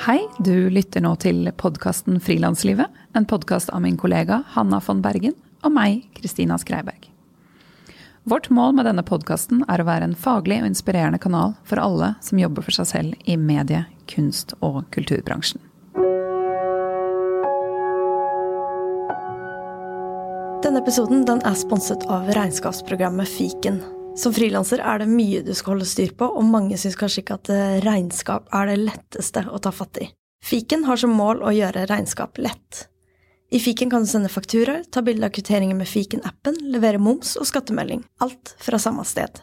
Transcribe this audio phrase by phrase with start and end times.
[0.00, 2.88] Hei, du lytter nå til podkasten Frilanslivet.
[3.12, 7.10] En podkast av min kollega Hanna von Bergen og meg, Kristina Skreiberg.
[8.24, 12.14] Vårt mål med denne podkasten er å være en faglig og inspirerende kanal for alle
[12.24, 15.60] som jobber for seg selv i medie-, kunst- og kulturbransjen.
[20.64, 23.82] Denne episoden den er sponset av regnskapsprogrammet Fiken.
[24.18, 27.36] Som frilanser er det mye du skal holde styr på, og mange syns kanskje ikke
[27.38, 30.08] at eh, regnskap er det letteste å ta fatt i.
[30.44, 32.86] Fiken har som mål å gjøre regnskap lett.
[33.50, 37.48] I fiken kan du sende fakturaer, ta bilde av kvitteringer med fiken-appen, levere moms og
[37.50, 38.02] skattemelding.
[38.22, 39.42] Alt fra samme sted.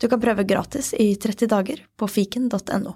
[0.00, 2.94] Du kan prøve gratis i 30 dager på fiken.no.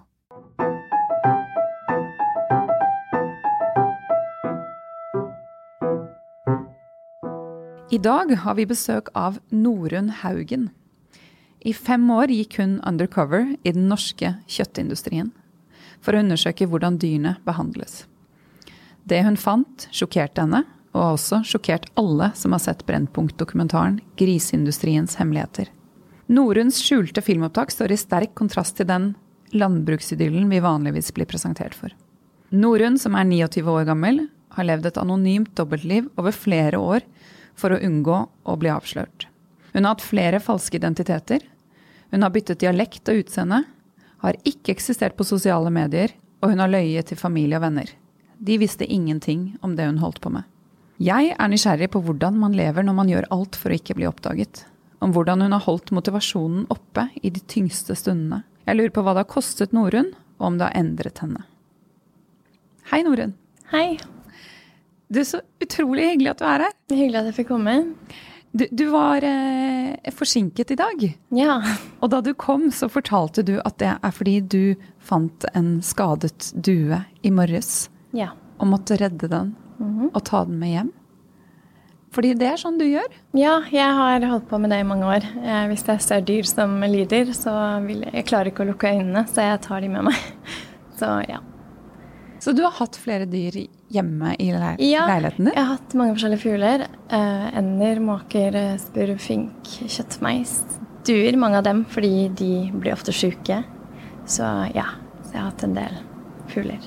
[7.91, 10.73] I dag har vi besøk av Norunn Haugen.
[11.65, 15.31] I fem år gikk hun undercover i den norske kjøttindustrien
[16.05, 18.03] for å undersøke hvordan dyrene behandles.
[19.09, 25.17] Det hun fant, sjokkerte henne, og har også sjokkert alle som har sett Brennpunkt-dokumentaren 'Griseindustriens
[25.19, 25.73] hemmeligheter'.
[26.29, 29.15] Norunds skjulte filmopptak står i sterk kontrast til den
[29.53, 31.93] landbruksidyllen vi vanligvis blir presentert for.
[32.55, 37.05] Norun, som er 29 år gammel, har levd et anonymt dobbeltliv over flere år
[37.59, 39.27] for å unngå å bli avslørt.
[39.75, 41.43] Hun har hatt flere falske identiteter.
[42.15, 43.65] Hun har byttet dialekt og utseende,
[44.23, 47.89] har ikke eksistert på sosiale medier, og hun har løyet til familie og venner.
[48.39, 50.47] De visste ingenting om det hun holdt på med.
[51.03, 54.07] Jeg er nysgjerrig på hvordan man lever når man gjør alt for å ikke bli
[54.07, 54.63] oppdaget.
[55.03, 58.45] Om hvordan hun har holdt motivasjonen oppe i de tyngste stundene.
[58.63, 61.43] Jeg lurer på hva det har kostet Norunn, og om det har endret henne.
[62.93, 63.35] Hei, Norunn.
[63.73, 63.99] Hei.
[65.11, 66.79] Du, Så utrolig hyggelig at du er her.
[66.95, 67.75] Hyggelig at jeg fikk komme.
[68.55, 71.01] Du, du var eh, forsinket i dag.
[71.35, 71.57] Ja.
[71.99, 76.53] Og da du kom, så fortalte du at det er fordi du fant en skadet
[76.55, 77.89] due i morges.
[78.15, 78.31] Ja.
[78.63, 79.57] Og måtte redde den
[80.15, 80.93] og ta den med hjem.
[82.15, 83.11] Fordi det er sånn du gjør.
[83.35, 85.27] ja, jeg har holdt på med det i mange år.
[85.35, 88.93] Eh, hvis jeg ser dyr som lider, så vil jeg Jeg klarer ikke å lukke
[88.95, 90.31] øynene, så jeg tar de med meg.
[90.95, 91.41] Så ja.
[92.45, 93.55] Så du har hatt flere dyr
[93.95, 95.55] hjemme i le Ja, leiligheten din?
[95.55, 96.83] Ja, jeg har hatt mange forskjellige fugler.
[97.09, 100.59] Eh, ender, måker, spurv, fink, kjøttmeis.
[101.09, 103.63] Duer, mange av dem, fordi de blir ofte sjuke.
[104.29, 104.45] Så
[104.77, 104.91] ja,
[105.23, 105.97] så jeg har hatt en del
[106.53, 106.85] fugler.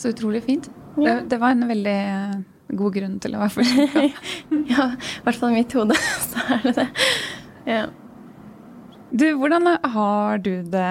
[0.00, 0.72] Så utrolig fint.
[0.96, 1.18] Ja.
[1.18, 2.36] Det, det var en veldig eh,
[2.80, 4.06] god grunn til å være forsinka.
[4.72, 5.96] Ja, i hvert fall i mitt hode,
[6.30, 6.88] så er det det.
[7.68, 7.84] Ja.
[9.10, 10.88] Du, hvordan har du det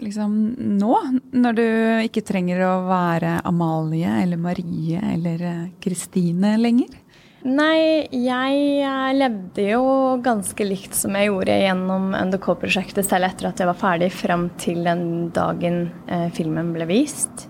[0.00, 0.34] liksom
[0.80, 0.94] nå,
[1.32, 1.66] når du
[2.06, 6.98] ikke trenger å være Amalie eller Marie eller eh, Kristine lenger?
[7.40, 9.84] Nei, jeg levde jo
[10.20, 14.82] ganske likt som jeg gjorde gjennom NDK-prosjektet selv etter at jeg var ferdig, fram til
[14.84, 17.46] den dagen eh, filmen ble vist.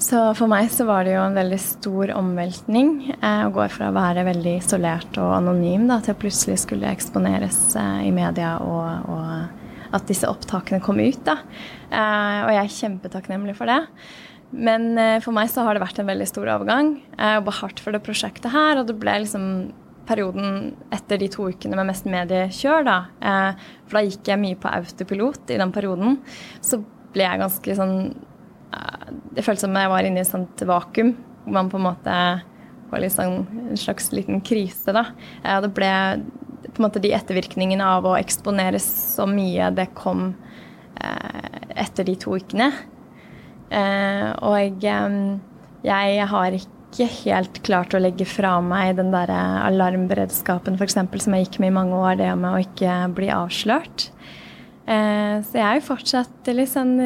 [0.00, 3.90] Så for meg så var det jo en veldig stor omveltning eh, å gå fra
[3.90, 8.54] å være veldig isolert og anonym da, til å plutselig skulle eksponeres eh, i media,
[8.64, 11.20] og, og at disse opptakene kom ut.
[11.28, 11.40] da.
[11.88, 13.80] Eh, og jeg er kjempetakknemlig for det.
[14.52, 16.96] Men eh, for meg så har det vært en veldig stor overgang.
[17.16, 19.46] Jeg jobba hardt for det prosjektet her, og det ble liksom
[20.08, 22.98] perioden etter de to ukene med mest mediekjør, da.
[23.20, 26.20] Eh, for da gikk jeg mye på autopilot i den perioden.
[26.64, 26.80] Så
[27.14, 28.00] ble jeg ganske sånn
[29.32, 31.14] Det føltes som jeg var inne i et sånt vakuum.
[31.46, 32.16] Hvor man på en måte
[32.90, 35.06] var litt sånn en slags liten krise, da.
[35.64, 35.88] Det ble
[36.66, 38.84] på en måte de ettervirkningene av å eksponeres
[39.16, 40.34] så mye det kom
[40.98, 42.72] etter de to ukene.
[43.68, 45.16] Eh, og eh,
[45.84, 51.36] jeg har ikke helt klart å legge fra meg den der alarmberedskapen for eksempel, som
[51.36, 54.08] jeg gikk med i mange år, det med å ikke bli avslørt.
[54.88, 56.96] Eh, så jeg er jo fortsatt litt sånn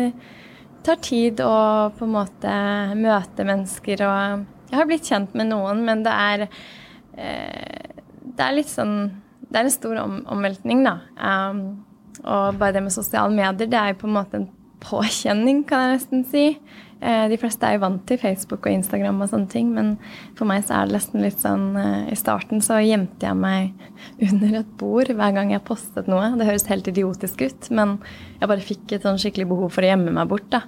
[0.82, 2.54] tar tid å på en måte
[2.98, 7.90] møte mennesker og Jeg har blitt kjent med noen, men det er eh,
[8.22, 8.96] Det er litt sånn
[9.44, 10.96] Det er en stor om, omveltning, da.
[11.18, 11.84] Um,
[12.22, 14.48] og bare det med sosiale medier, det er jo på en måte en
[14.82, 16.46] påkjenning, kan jeg nesten si.
[17.02, 19.94] Eh, de fleste er jo vant til Facebook og Instagram og sånne ting, men
[20.38, 23.72] for meg så er det nesten litt sånn eh, I starten så gjemte jeg meg
[24.28, 26.30] under et bord hver gang jeg postet noe.
[26.38, 27.96] Det høres helt idiotisk ut, men
[28.38, 30.62] jeg bare fikk et sånn skikkelig behov for å gjemme meg bort, da.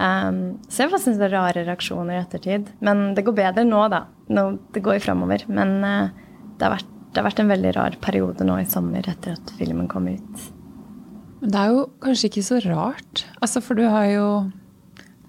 [0.00, 2.70] Um, så jeg syns det er rare reaksjoner i ettertid.
[2.80, 4.06] Men det går bedre nå, da.
[4.32, 5.44] Nå, det går jo framover.
[5.52, 9.04] Men uh, det, har vært, det har vært en veldig rar periode nå i sommer
[9.12, 10.48] etter at filmen kom ut.
[11.40, 13.24] Men det er jo kanskje ikke så rart.
[13.40, 14.26] Altså, for du har jo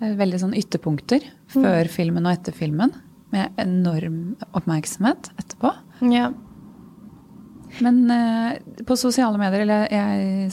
[0.01, 2.93] er veldig sånn ytterpunkter før filmen og etter filmen.
[3.31, 5.71] Med enorm oppmerksomhet etterpå.
[6.11, 6.31] Ja.
[7.79, 10.49] Men eh, på sosiale medier, eller jeg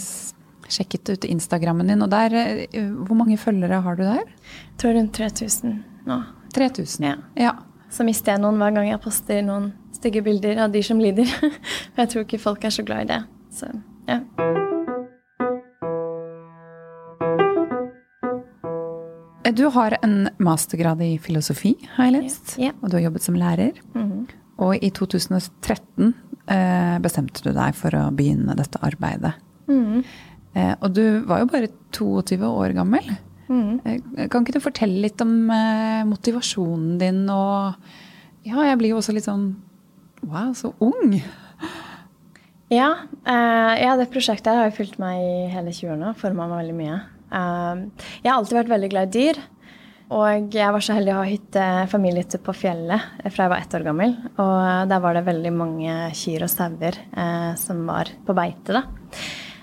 [0.69, 4.23] sjekket ut Instagrammen din, og der eh, Hvor mange følgere har du der?
[4.23, 6.21] Jeg tror rundt 3000 nå.
[6.55, 7.09] 3000.
[7.09, 7.17] Ja.
[7.35, 7.53] ja.
[7.91, 11.27] Så mister jeg noen hver gang jeg poster noen stygge bilder av de som lider.
[11.99, 13.23] Jeg tror ikke folk er så glad i det.
[13.59, 13.73] Så,
[14.07, 14.21] ja.
[19.55, 22.57] Du har en mastergrad i filosofi, har jeg lest.
[22.61, 22.73] Ja.
[22.83, 23.79] Og du har jobbet som lærer.
[23.95, 24.27] Mhm.
[24.59, 26.15] Og i 2013
[26.51, 29.37] eh, bestemte du deg for å begynne dette arbeidet.
[29.71, 30.03] Mm.
[30.59, 33.07] Eh, og du var jo bare 22 år gammel.
[33.49, 33.79] Mm.
[33.85, 37.79] Eh, kan ikke du fortelle litt om eh, motivasjonen din og
[38.45, 39.55] Ja, jeg blir jo også litt sånn
[40.21, 41.15] Wow, så ung!
[42.69, 42.91] Ja,
[43.25, 46.75] eh, ja, det prosjektet har jo fulgt meg i hele 20-årene og forma meg veldig
[46.77, 46.99] mye.
[47.33, 47.87] Eh,
[48.23, 49.41] jeg har alltid vært veldig glad i dyr.
[50.09, 53.75] Og jeg var så heldig å ha hytte, familiehytte på fjellet fra jeg var ett
[53.77, 54.15] år gammel.
[54.41, 58.79] Og der var det veldig mange kyr og sauer eh, som var på beite.
[58.79, 58.87] da.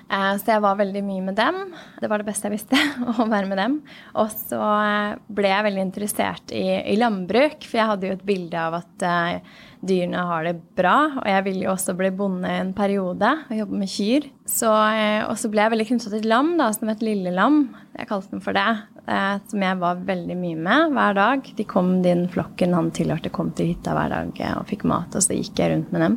[0.05, 1.61] Eh, så jeg var veldig mye med dem.
[2.01, 2.79] Det var det beste jeg visste,
[3.11, 3.77] å være med dem.
[4.21, 8.25] Og så eh, ble jeg veldig interessert i, i landbruk, for jeg hadde jo et
[8.27, 10.97] bilde av at uh, dyrene har det bra.
[11.21, 14.29] Og jeg ville jo også bli bonde en periode og jobbe med kyr.
[14.49, 17.63] Så, uh, og så ble jeg veldig knytta til lam, da, som et lille lam.
[17.95, 18.69] Jeg kalte den for det.
[19.05, 21.49] Eh, som jeg var veldig mye med hver dag.
[21.57, 25.13] De kom, Den flokken han tilhørte, kom til hytta hver dag eh, og fikk mat,
[25.13, 26.15] og så gikk jeg rundt med dem.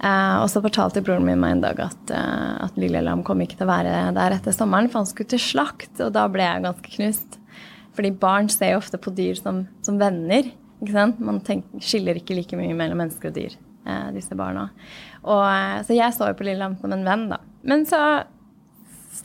[0.00, 3.42] Eh, og så fortalte broren min meg en dag at, eh, at Lille Lam kom
[3.44, 5.92] ikke til å være der etter sommeren, for han skulle til slakt.
[6.00, 7.36] Og da ble jeg ganske knust.
[7.96, 10.48] Fordi barn ser jo ofte på dyr som, som venner.
[10.80, 11.20] ikke sant?
[11.20, 14.70] Man tenker, skiller ikke like mye mellom mennesker og dyr, eh, disse barna.
[15.26, 17.42] Og, eh, så jeg så jo på Lille Lam som en venn, da.
[17.66, 18.00] Men så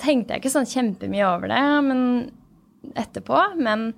[0.01, 2.03] tenkte jeg ikke sånn kjempemye over det men
[2.95, 3.39] etterpå.
[3.61, 3.91] Men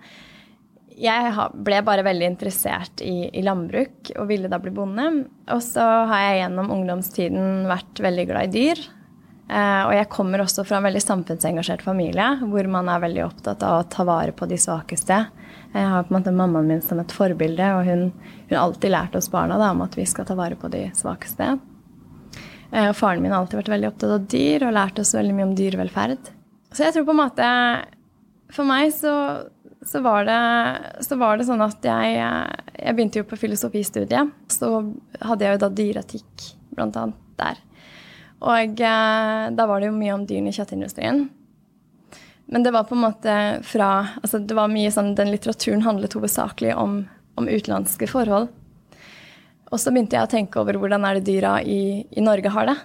[0.94, 5.08] jeg ble bare veldig interessert i, i landbruk og ville da bli bonde.
[5.54, 8.84] Og så har jeg gjennom ungdomstiden vært veldig glad i dyr.
[9.54, 13.66] Eh, og jeg kommer også fra en veldig samfunnsengasjert familie, hvor man er veldig opptatt
[13.68, 15.20] av å ta vare på de svakeste.
[15.74, 18.06] Jeg har på en måte mammaen min som et forbilde, og hun
[18.50, 21.58] har alltid lært oss barna da, om at vi skal ta vare på de svakeste.
[22.72, 25.36] Eh, og faren min har alltid vært veldig opptatt av dyr og lært oss veldig
[25.36, 26.32] mye om dyrevelferd.
[26.74, 27.50] Så jeg tror på en måte
[28.54, 29.14] For meg så,
[29.82, 32.18] så, var, det, så var det sånn at jeg,
[32.78, 34.34] jeg begynte jo på filosofistudiet.
[34.54, 34.70] Så
[35.22, 37.62] hadde jeg jo da dyreetikk, blant annet, der.
[38.44, 41.26] Og eh, da var det jo mye om dyrene i kjøttindustrien.
[42.54, 43.36] Men det var på en måte
[43.66, 43.90] fra
[44.20, 47.06] altså det var mye sånn, Den litteraturen handlet hovedsakelig om,
[47.40, 48.52] om utenlandske forhold.
[49.74, 52.70] Og så begynte jeg å tenke over hvordan er det dyra i, i Norge har
[52.70, 52.76] det.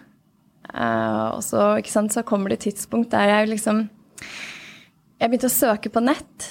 [0.68, 3.86] Uh, og så, så kommer det et tidspunkt der jeg liksom
[5.18, 6.48] Jeg begynte å søke på nett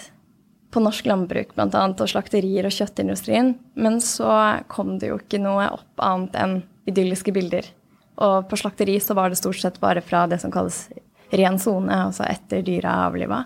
[0.76, 3.54] på norsk landbruk blant annet, og slakterier og kjøttindustrien.
[3.80, 4.30] Men så
[4.72, 6.58] kom det jo ikke noe opp annet enn
[6.90, 7.70] idylliske bilder.
[8.24, 10.88] Og på slakteri så var det stort sett bare fra det som kalles
[11.32, 13.42] ren sone, altså etter dyra er avliva.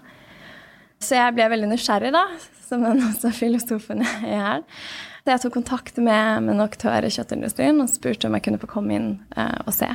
[1.01, 2.25] Så jeg ble veldig nysgjerrig, da,
[2.67, 4.61] som den også filosofen jeg er.
[5.21, 8.61] Så jeg tok kontakt med, med en aktør i kjøttindustrien og spurte om jeg kunne
[8.61, 9.89] få komme inn eh, og se.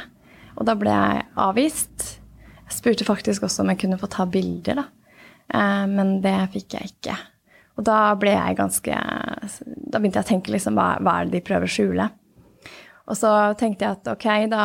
[0.54, 2.06] Og da ble jeg avvist.
[2.66, 4.86] Jeg spurte faktisk også om jeg kunne få ta bilder, da.
[5.54, 7.16] Eh, men det fikk jeg ikke.
[7.76, 11.36] Og da ble jeg ganske Da begynte jeg å tenke liksom hva, hva er det
[11.36, 12.08] de prøver å skjule?
[13.06, 14.64] Og så tenkte jeg at ok, da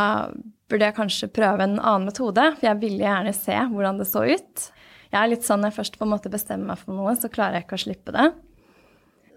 [0.71, 4.23] burde jeg kanskje prøve en annen metode, for jeg ville gjerne se hvordan det så
[4.25, 4.69] ut.
[5.11, 7.29] Jeg er litt sånn når jeg først på en måte bestemmer meg for noe, så
[7.29, 8.29] klarer jeg ikke å slippe det.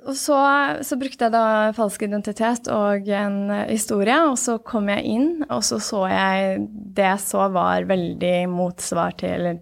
[0.05, 0.39] Og så,
[0.85, 3.39] så brukte jeg da falsk identitet og en
[3.71, 8.37] historie, og så kom jeg inn, og så så jeg Det jeg så, var veldig
[8.53, 9.55] motsvar til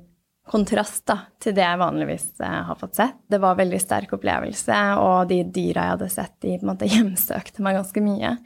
[0.49, 3.19] kontrast da, til det jeg vanligvis eh, har fått sett.
[3.31, 6.73] Det var en veldig sterk opplevelse, og de dyra jeg hadde sett, de på en
[6.73, 8.37] måte hjemsøkte meg ganske mye.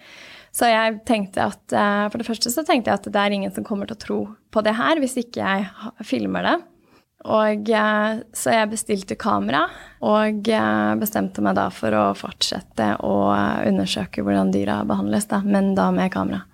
[0.56, 3.52] Så jeg tenkte at, eh, For det første så tenkte jeg at det er ingen
[3.52, 4.22] som kommer til å tro
[4.52, 6.56] på det her hvis ikke jeg filmer det.
[7.26, 9.66] Og eh, Så jeg bestilte kamera
[10.04, 10.48] og
[11.00, 13.16] bestemte meg da for å fortsette å
[13.66, 16.44] undersøke hvordan dyra behandles, da, men da med kamera.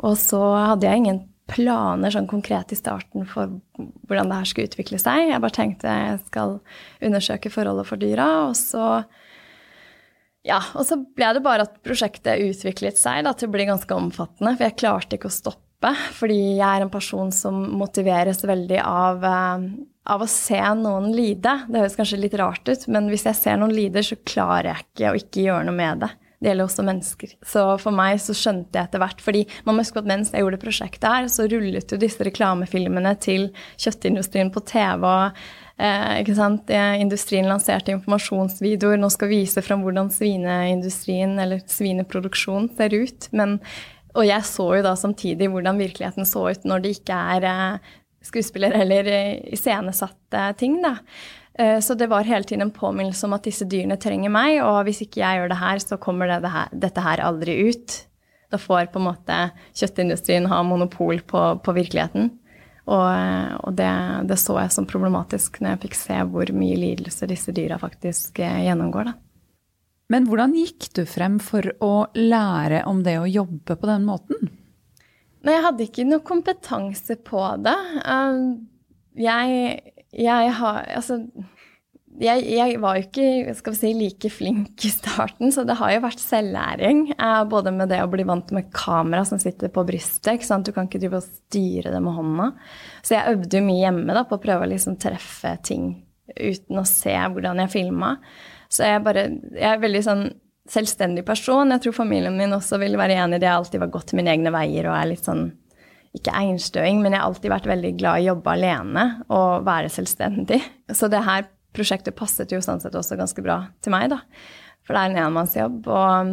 [0.00, 3.58] Og så hadde jeg ingen planer sånn konkret i starten for
[4.08, 5.30] hvordan det her skulle utvikle seg.
[5.32, 6.58] Jeg bare tenkte jeg skal
[7.02, 9.02] undersøke forholdet for dyra, og så
[10.46, 13.96] ja, og så ble det bare at prosjektet utviklet seg da, til å bli ganske
[13.96, 14.54] omfattende.
[14.56, 19.26] For jeg klarte ikke å stoppe, fordi jeg er en person som motiveres veldig av,
[19.26, 19.66] eh,
[20.14, 21.58] av å se noen lide.
[21.68, 24.86] Det høres kanskje litt rart ut, men hvis jeg ser noen lider, så klarer jeg
[24.86, 26.12] ikke å ikke gjøre noe med det.
[26.40, 27.34] Det gjelder også mennesker.
[27.44, 30.40] Så for meg så skjønte jeg etter hvert, fordi man må huske at mens jeg
[30.40, 35.04] gjorde prosjektet her, så rullet jo disse reklamefilmene til kjøttindustrien på TV.
[35.04, 35.36] og
[35.80, 36.18] Eh?
[36.20, 39.00] Eh, Industrien lanserte informasjonsvideoer.
[39.00, 43.30] Nå skal vise fram hvordan svineindustrien eller svineproduksjon ser ut.
[43.32, 43.58] Men,
[44.14, 47.92] og jeg så jo da samtidig hvordan virkeligheten så ut når det ikke er eh,
[48.26, 49.08] skuespiller eller
[49.48, 50.98] iscenesatte ting, da.
[51.58, 54.84] Eh, så det var hele tiden en påminnelse om at disse dyrene trenger meg, og
[54.86, 57.96] hvis ikke jeg gjør det her, så kommer det det her, dette her aldri ut.
[58.50, 59.40] Da får på en måte
[59.78, 62.32] kjøttindustrien ha monopol på, på virkeligheten.
[62.90, 63.10] Og,
[63.62, 63.90] og det,
[64.26, 68.40] det, så jeg som problematisk når jeg fikk se hvor mye lidelse disse dyra faktisk
[68.42, 69.12] eh, gjennomgår.
[69.12, 69.14] Da.
[70.10, 74.50] Men hvordan gikk du frem for å lære om det å jobbe på den måten?
[75.46, 77.76] Nei, jeg hadde ikke noe kompetanse på det.
[78.02, 78.40] Um,
[79.16, 81.20] jeg, jeg har Altså
[82.20, 85.92] jeg, jeg, var jo ikke skal vi si, like flink i starten, så det har
[85.94, 87.04] jo vært selvlæring.
[87.14, 90.42] Eh, både med det å bli vant med kamera som sitter på brystet.
[90.66, 92.50] Du kan ikke drive og styre det med hånda.
[93.06, 95.92] Så jeg øvde jo mye hjemme da, på å prøve å liksom treffe ting
[96.34, 98.12] uten å se hvordan jeg filma.
[98.70, 100.26] Så jeg, bare, jeg er veldig sånn
[100.70, 101.72] selvstendig person.
[101.74, 103.48] Jeg tror familien min også vil være enig i det.
[103.48, 105.48] Jeg har alltid vært gått mine egne veier og er litt sånn
[106.16, 109.90] ikke einstøing, men jeg har alltid vært veldig glad i å jobbe alene og være
[109.92, 110.58] selvstendig.
[110.90, 114.18] Så det her prosjektet passet jo sånn sett også ganske bra til meg, da.
[114.86, 116.32] For det er en enmannsjobb, og,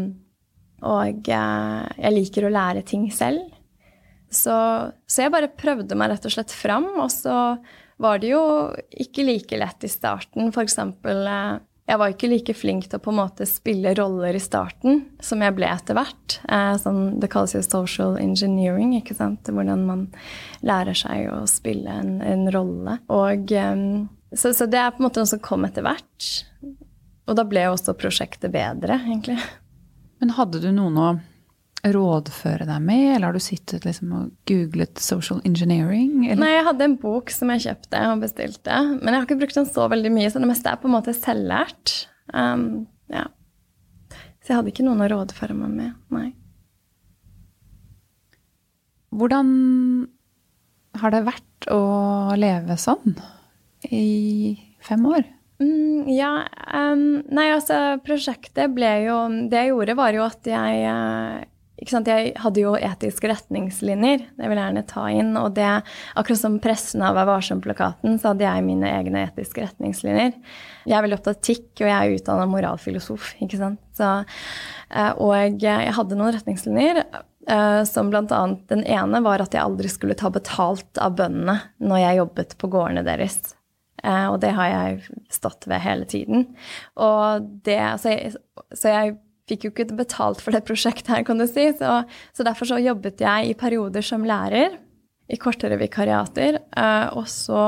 [0.90, 3.44] og eh, jeg liker å lære ting selv.
[4.34, 4.56] Så,
[5.08, 7.38] så, jeg bare prøvde meg rett og slett fram, og så
[8.02, 8.42] var det jo
[8.98, 10.50] ikke like lett i starten.
[10.56, 11.54] For eksempel, eh,
[11.88, 15.44] jeg var ikke like flink til å på en måte spille roller i starten som
[15.44, 16.40] jeg ble etter hvert.
[16.52, 19.48] Eh, sånn, det kalles jo social engineering, ikke sant?
[19.48, 20.04] hvordan man
[20.68, 22.98] lærer seg å spille en, en rolle.
[23.08, 23.56] Og
[24.36, 26.28] så, så, det er på en måte noe som kom etter hvert.
[27.28, 29.40] Og da ble jo også prosjektet bedre, egentlig.
[30.20, 31.10] Men hadde du noen å
[31.96, 36.26] rådføre deg med, eller har du sittet liksom og googlet social engineering?
[36.26, 36.42] Eller?
[36.42, 39.60] Nei, jeg hadde en bok som jeg kjøpte og bestilte, men jeg har ikke brukt
[39.60, 41.96] den så veldig mye, så det meste er på en måte selvlært.
[42.34, 43.28] Um, ja.
[44.42, 46.28] Så jeg hadde ikke noen å rådføre meg med, nei.
[49.18, 49.50] Hvordan
[51.02, 51.82] har det vært å
[52.38, 53.18] leve sånn?
[53.84, 55.26] i fem år?
[55.62, 59.16] Mm, ja, um, nei, altså prosjektet ble jo
[59.50, 64.58] Det jeg gjorde, var jo at jeg sant, Jeg hadde jo etiske retningslinjer, det vil
[64.58, 65.36] jeg gjerne ta inn.
[65.38, 65.68] Og det,
[66.18, 70.34] akkurat som pressen av Vær varsom-plakaten, så hadde jeg mine egne etiske retningslinjer.
[70.90, 73.36] Jeg er veldig opptatt av tikk, og jeg er utdanna moralfilosof.
[73.46, 73.82] ikke sant.
[73.98, 74.10] Så,
[74.90, 77.04] uh, og jeg hadde noen retningslinjer.
[77.48, 78.42] Uh, som bl.a.
[78.68, 82.72] den ene var at jeg aldri skulle ta betalt av bøndene når jeg jobbet på
[82.74, 83.38] gårdene deres.
[84.02, 86.50] Uh, og det har jeg stått ved hele tiden.
[86.98, 88.34] Og det, så, jeg,
[88.74, 89.16] så jeg
[89.48, 91.66] fikk jo ikke betalt for det prosjektet her, kan du si.
[91.78, 92.04] Så,
[92.36, 94.70] så, derfor så jobbet jeg i perioder som lærer,
[95.28, 96.60] i kortere vikariater.
[96.72, 97.60] Uh, og så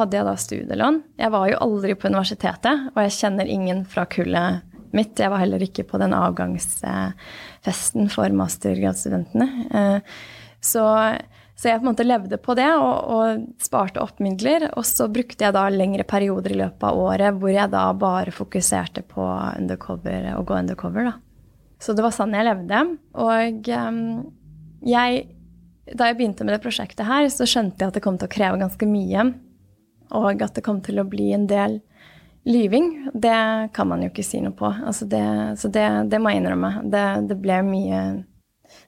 [0.00, 1.02] hadde jeg da studielån.
[1.22, 4.50] Jeg var jo aldri på universitetet, og jeg kjenner ingen fra kullet
[4.96, 5.18] mitt.
[5.18, 9.48] Jeg var heller ikke på den avgangsfesten for mastergradsstudentene.
[9.70, 9.98] Uh,
[10.64, 10.82] så
[11.56, 14.68] så jeg på en måte levde på det og, og, sparte opp midler.
[14.76, 18.34] Og så brukte jeg da lengre perioder i løpet av året hvor jeg da bare
[18.34, 21.08] fokuserte på undercover, å gå undercover.
[21.08, 21.14] da.
[21.80, 22.82] Så det var sånn jeg levde.
[23.24, 24.04] Og um,
[24.84, 25.24] jeg,
[25.96, 28.36] da jeg begynte med det prosjektet her, så skjønte jeg at det kom til å
[28.36, 29.26] kreve ganske mye.
[30.20, 31.80] Og at det kom til å bli en del
[32.46, 33.10] lyving.
[33.16, 34.68] Det kan man jo ikke si noe på.
[34.68, 35.24] Altså det,
[35.56, 36.84] så det, det, må jeg innrømme.
[36.84, 38.02] Det, det ble mye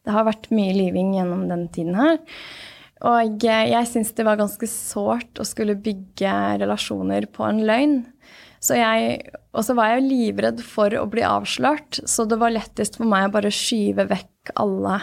[0.08, 2.16] det har vært mye living gjennom den tiden her.
[3.06, 6.32] Og jeg syns det var ganske sårt å skulle bygge
[6.64, 7.98] relasjoner på en løgn.
[8.64, 9.20] Så jeg,
[9.54, 13.28] og så var jeg livredd for å bli avslørt, så det var lettest for meg
[13.28, 14.96] å bare skyve vekk alle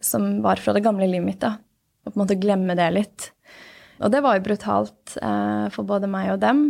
[0.00, 1.58] som var fra det gamle livet mitt, da.
[2.06, 3.28] Og på en måte glemme det litt.
[3.98, 6.62] Og det var jo brutalt eh, for både meg og dem.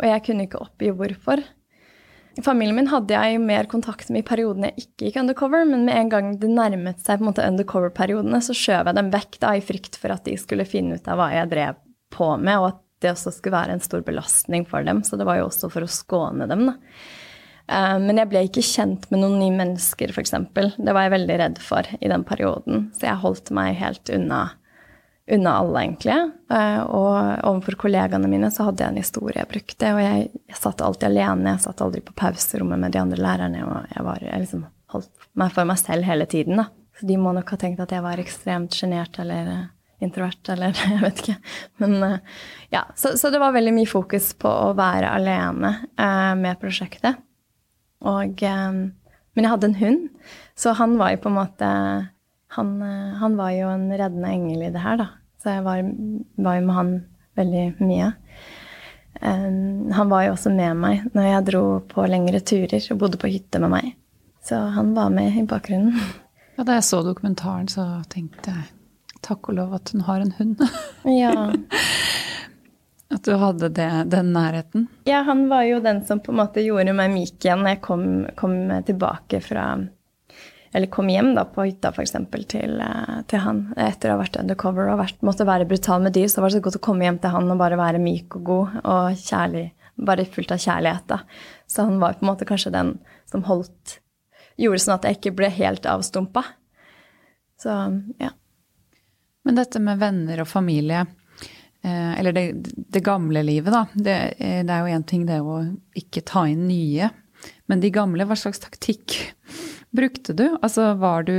[0.00, 1.42] Og jeg kunne ikke oppgi hvorfor.
[2.44, 5.96] Familien min hadde jeg mer kontakt med i periodene jeg ikke gikk undercover, men med
[5.98, 9.54] en gang det nærmet seg på en måte undercover-periodene, så skjøv jeg dem vekk da,
[9.58, 11.80] i frykt for at de skulle finne ut av hva jeg drev
[12.14, 15.02] på med, og at det også skulle være en stor belastning for dem.
[15.06, 16.76] Så det var jo også for å skåne dem, da.
[17.70, 20.34] Eh, men jeg ble ikke kjent med noen nye mennesker, f.eks.
[20.78, 24.46] Det var jeg veldig redd for i den perioden, så jeg holdt meg helt unna
[25.30, 26.16] unna alle, egentlig.
[26.50, 29.92] Eh, og overfor kollegaene mine så hadde jeg en historie jeg brukte.
[29.94, 33.64] Og jeg, jeg satt alltid alene, jeg satt aldri på pauserommet med de andre lærerne.
[33.66, 36.66] Og jeg, var, jeg liksom holdt meg for meg selv hele tiden, da.
[36.98, 39.60] Så de må nok ha tenkt at jeg var ekstremt sjenert eller uh,
[40.04, 41.36] introvert eller jeg vet ikke.
[41.80, 42.40] Men uh,
[42.74, 45.76] ja, så, så, det var veldig mye fokus på å være alene
[46.40, 47.22] med prosjektet.
[48.00, 50.04] Og Men jeg hadde en hund,
[50.58, 51.68] så han var jo på en måte
[52.56, 52.70] han,
[53.20, 55.08] han, var jo en reddende engel i det her, da.
[55.40, 55.84] Så jeg var,
[56.36, 56.90] var jo med han
[57.40, 58.10] veldig mye.
[59.20, 63.20] Um, han var jo også med meg når jeg dro på lengre turer og bodde
[63.20, 63.94] på hytte med meg.
[64.44, 65.96] Så han var med i bakgrunnen.
[66.60, 67.82] Ja, da jeg så dokumentaren, så
[68.12, 68.66] tenkte jeg
[69.24, 70.60] takk og lov at hun har en hund.
[71.22, 71.46] Ja.
[73.08, 74.84] At du hadde det, den nærheten.
[75.08, 77.80] ja, han var jo den som på en måte gjorde meg myk igjen når jeg
[77.86, 78.04] kom,
[78.36, 78.54] kom
[78.86, 79.64] tilbake fra
[80.72, 82.12] Eller kom hjem da på hytta, f.eks.,
[82.50, 86.14] til, eh, til han etter å ha vært undercover og vært, måtte være brutal med
[86.14, 86.28] dyr.
[86.30, 88.44] Så var det så godt å komme hjem til han og bare være myk og
[88.46, 89.64] god og kjærlig.
[90.00, 91.18] Bare fullt av kjærlighet, da.
[91.66, 92.94] Så han var på en måte kanskje den
[93.30, 93.98] som holdt
[94.60, 96.42] Gjorde sånn at jeg ikke ble helt avstumpa.
[97.56, 97.72] Så
[98.20, 98.28] ja.
[99.48, 101.06] Men dette med venner og familie,
[101.80, 102.42] eh, eller det,
[102.92, 103.86] det gamle livet, da.
[103.94, 105.62] Det, eh, det er jo én ting det å
[105.96, 107.08] ikke ta inn nye.
[107.72, 109.16] Men de gamle, hva slags taktikk
[109.96, 110.46] brukte du?
[110.62, 111.34] Altså var du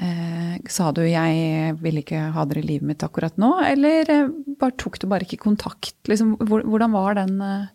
[0.00, 4.28] eh, Sa du 'jeg vil ikke ha dere i livet mitt akkurat nå', eller eh,
[4.58, 5.96] bare tok du bare ikke kontakt?
[6.08, 7.66] Liksom, hvordan var den eh,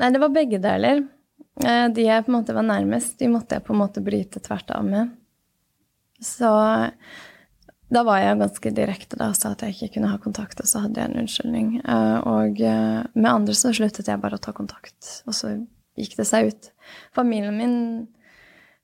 [0.00, 1.02] Nei, det var begge deler.
[1.62, 4.40] Eh, De jeg på en måte var nærmest, de måtte jeg på en måte bryte
[4.40, 5.10] tvert av med.
[6.22, 6.48] Så
[7.90, 10.66] da var jeg ganske direkte da, og sa at jeg ikke kunne ha kontakt, og
[10.66, 11.68] så hadde jeg en unnskyldning.
[11.84, 12.58] Eh, Og
[13.14, 15.66] med andre så sluttet jeg bare å ta kontakt, og så
[15.98, 16.70] gikk det seg ut.
[17.12, 18.08] Familien min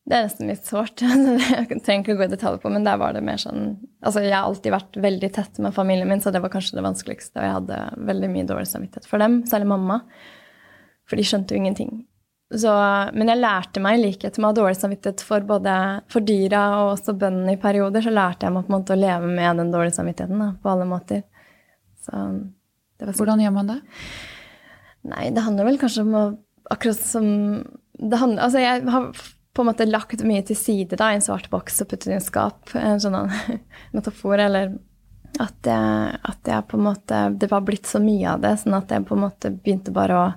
[0.07, 1.03] det er nesten litt sårt.
[1.03, 3.75] Jeg trenger ikke å gå i detalj på, men der var det mer sånn
[4.07, 6.85] Altså, jeg har alltid vært veldig tett med familien min, så det var kanskje det
[6.85, 7.41] vanskeligste.
[7.41, 9.97] Og jeg hadde veldig mye dårlig samvittighet for dem, særlig mamma.
[11.11, 11.91] For de skjønte jo ingenting.
[12.55, 12.71] Så,
[13.19, 15.75] men jeg lærte meg, i likhet med å ha dårlig samvittighet for både
[16.13, 19.01] for dyra og også bøndene i perioder, så lærte jeg meg på en måte å
[19.01, 21.25] leve med den dårlige samvittigheten da, på alle måter.
[22.07, 22.23] Så
[23.03, 23.81] Hvordan gjør man det?
[25.11, 26.27] Nei, det handler vel kanskje om å
[26.67, 27.27] Akkurat som
[27.95, 29.05] det handler, Altså, jeg har
[29.57, 32.17] på en måte lagt mye til side da, i en svart boks og puttet i
[32.19, 32.75] en skap.
[32.77, 33.17] En sånn
[33.97, 34.75] metafor, eller
[35.41, 38.77] at jeg, at jeg på en måte Det var blitt så mye av det, sånn
[38.77, 40.29] at jeg på en måte begynte bare å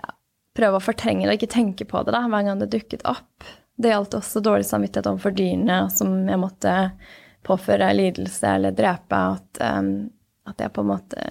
[0.00, 0.12] ja,
[0.56, 3.48] prøve å fortrenge det og ikke tenke på det da, hver gang det dukket opp.
[3.80, 6.78] Det gjaldt også dårlig samvittighet overfor dyrene, som jeg måtte
[7.48, 9.24] påføre lidelse eller drepe.
[9.38, 9.94] At, um,
[10.48, 11.28] at jeg på en måte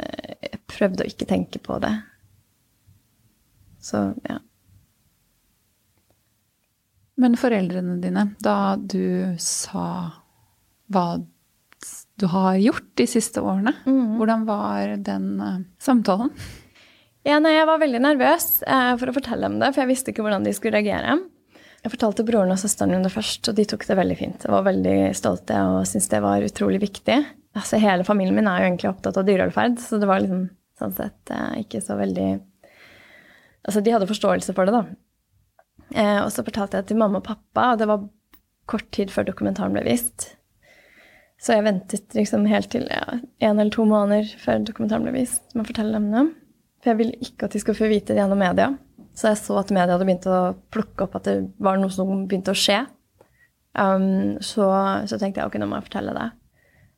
[0.72, 1.94] prøvde å ikke tenke på det.
[3.82, 4.42] Så ja.
[7.22, 9.86] Men foreldrene dine, da du sa
[10.92, 11.06] hva
[12.22, 16.34] du har gjort de siste årene, hvordan var den uh, samtalen?
[17.26, 20.14] Ja, nei, jeg var veldig nervøs uh, for å fortelle dem det, for jeg visste
[20.14, 21.20] ikke hvordan de skulle reagere.
[21.82, 24.46] Jeg fortalte broren og søsteren min det først, og de tok det veldig fint.
[24.46, 27.18] Jeg var veldig stolte og syntes det var utrolig viktig.
[27.58, 30.46] Altså, hele familien min er jo egentlig opptatt av dyrevelferd, så det var liksom
[30.82, 32.32] sånn sett uh, ikke så veldig
[33.62, 35.11] Altså, de hadde forståelse for det, da.
[35.96, 38.06] Eh, og så fortalte jeg til mamma og pappa, og det var
[38.72, 40.32] kort tid før dokumentaren ble vist.
[41.42, 45.56] Så jeg ventet liksom helt til ja, en eller to måneder før dokumentaren ble vist
[45.56, 46.26] med å fortelle dem det.
[46.82, 48.70] For jeg ville ikke at de skulle få vite det gjennom media.
[49.18, 50.42] Så jeg så at media hadde begynt å
[50.74, 52.84] plukke opp at det var noe som begynte å skje.
[53.74, 54.68] Um, så,
[55.08, 56.28] så tenkte jeg ok, nå må jeg fortelle det.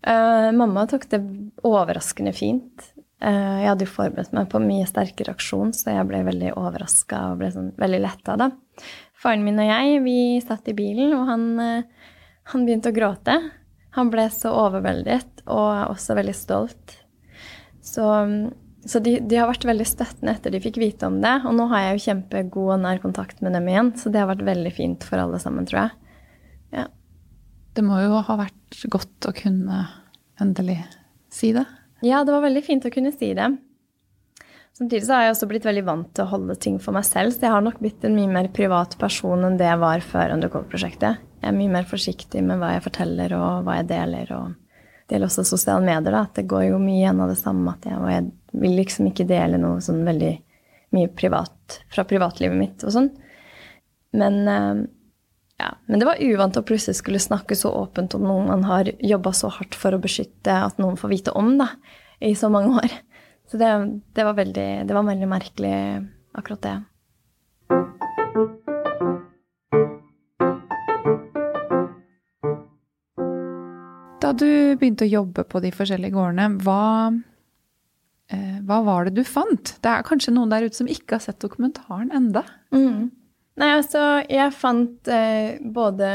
[0.03, 1.21] Uh, mamma tok det
[1.63, 2.92] overraskende fint.
[3.23, 7.21] Eh, jeg hadde jo forberedt meg på mye sterkere reaksjon, så jeg ble veldig overraska
[7.31, 8.49] og ble sånn veldig letta da.
[9.23, 12.09] Faren min og jeg, vi satt i bilen, og han, eh,
[12.51, 13.38] han begynte å gråte.
[13.95, 16.97] Han ble så overveldet og også veldig stolt.
[17.83, 18.07] Så,
[18.89, 21.36] så de, de har vært veldig støttende etter de fikk vite om det.
[21.47, 24.31] Og nå har jeg jo kjempegod og nær kontakt med dem igjen, så det har
[24.33, 26.17] vært veldig fint for alle sammen, tror jeg.
[26.81, 26.88] Ja.
[27.77, 29.86] Det må jo ha vært godt å kunne
[30.41, 30.81] endelig
[31.31, 31.67] si det.
[32.03, 33.47] Ja, det var veldig fint å kunne si det.
[34.73, 37.31] Samtidig så har jeg også blitt veldig vant til å holde ting for meg selv,
[37.31, 40.33] så jeg har nok blitt en mye mer privat person enn det jeg var før
[40.33, 41.21] Undercover-prosjektet.
[41.43, 44.31] Jeg er mye mer forsiktig med hva jeg forteller og hva jeg deler.
[44.33, 44.55] og
[45.05, 46.11] Det gjelder også sosiale medier.
[46.11, 47.69] da, at Det går jo mye igjen av det samme.
[47.71, 48.31] at jeg, og jeg
[48.63, 50.33] vil liksom ikke dele noe sånn veldig
[50.93, 53.11] mye privat fra privatlivet mitt og sånn.
[54.13, 54.87] Men, eh,
[55.61, 58.89] ja, men det var uvant å plutselig skulle snakke så åpent om noen man har
[58.99, 61.69] jobba så hardt for å beskytte at noen får vite om da,
[62.23, 62.95] i så mange år.
[63.51, 63.69] Så det,
[64.15, 65.75] det, var, veldig, det var veldig merkelig,
[66.33, 66.77] akkurat det.
[74.23, 74.47] Da du
[74.79, 77.11] begynte å jobbe på de forskjellige gårdene, hva,
[78.31, 79.75] eh, hva var det du fant?
[79.83, 82.45] Det er kanskje noen der ute som ikke har sett dokumentaren enda?
[82.73, 83.11] Mm.
[83.61, 86.09] Nei, altså, jeg fant eh, både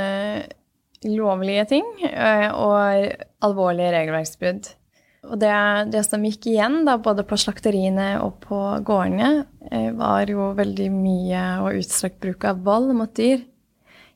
[1.06, 3.12] lovlige ting eh, og
[3.46, 4.72] alvorlige regelverksbrudd.
[5.28, 5.52] Og det,
[5.92, 10.88] det, som gikk igjen, da, både på slakteriene og på gårdene, eh, var jo veldig
[10.94, 13.42] mye og utstrakt bruk av vold mot dyr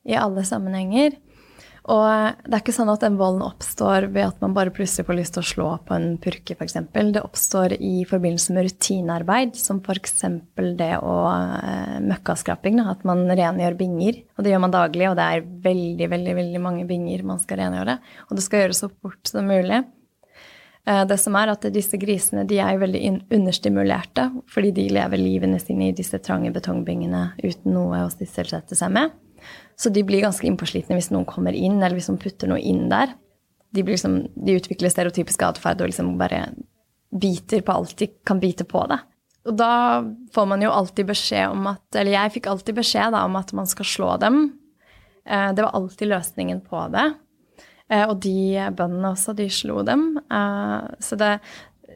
[0.03, 1.15] i alle sammenhenger.
[1.91, 2.07] Og
[2.47, 5.33] det er ikke sånn at den volden oppstår ved at man bare plutselig får lyst
[5.35, 6.77] til å slå på en purke, f.eks.
[6.93, 10.23] Det oppstår i forbindelse med rutinearbeid, som f.eks.
[10.79, 12.79] det å eh, møkkaskraping.
[12.87, 14.21] At man rengjør binger.
[14.37, 17.59] Og det gjør man daglig, og det er veldig, veldig, veldig mange binger man skal
[17.65, 17.97] rengjøre.
[18.29, 19.81] Og det skal gjøres så fort som mulig.
[20.87, 25.59] Eh, det som er at Disse grisene de er veldig understimulerte fordi de lever livene
[25.59, 29.19] sine i disse trange betongbingene uten noe å sysselsette seg med.
[29.79, 32.85] Så de blir ganske innpåslitne hvis noen kommer inn, eller hvis noen putter noe inn
[32.91, 33.15] der.
[33.73, 36.45] De, liksom, de utvikler stereotypisk atferd og liksom bare
[37.13, 38.99] biter på alt de kan bite på det.
[39.49, 43.25] Og da får man jo alltid beskjed om at Eller jeg fikk alltid beskjed da,
[43.27, 44.39] om at man skal slå dem.
[45.25, 47.09] Eh, det var alltid løsningen på det.
[47.91, 50.13] Eh, og de bøndene også, de slo dem.
[50.23, 51.33] Eh, så det,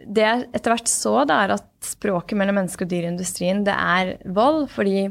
[0.05, 3.63] det jeg etter hvert så, det er at språket mellom menneske og dyr i industrien,
[3.67, 4.67] det er vold.
[4.73, 5.07] fordi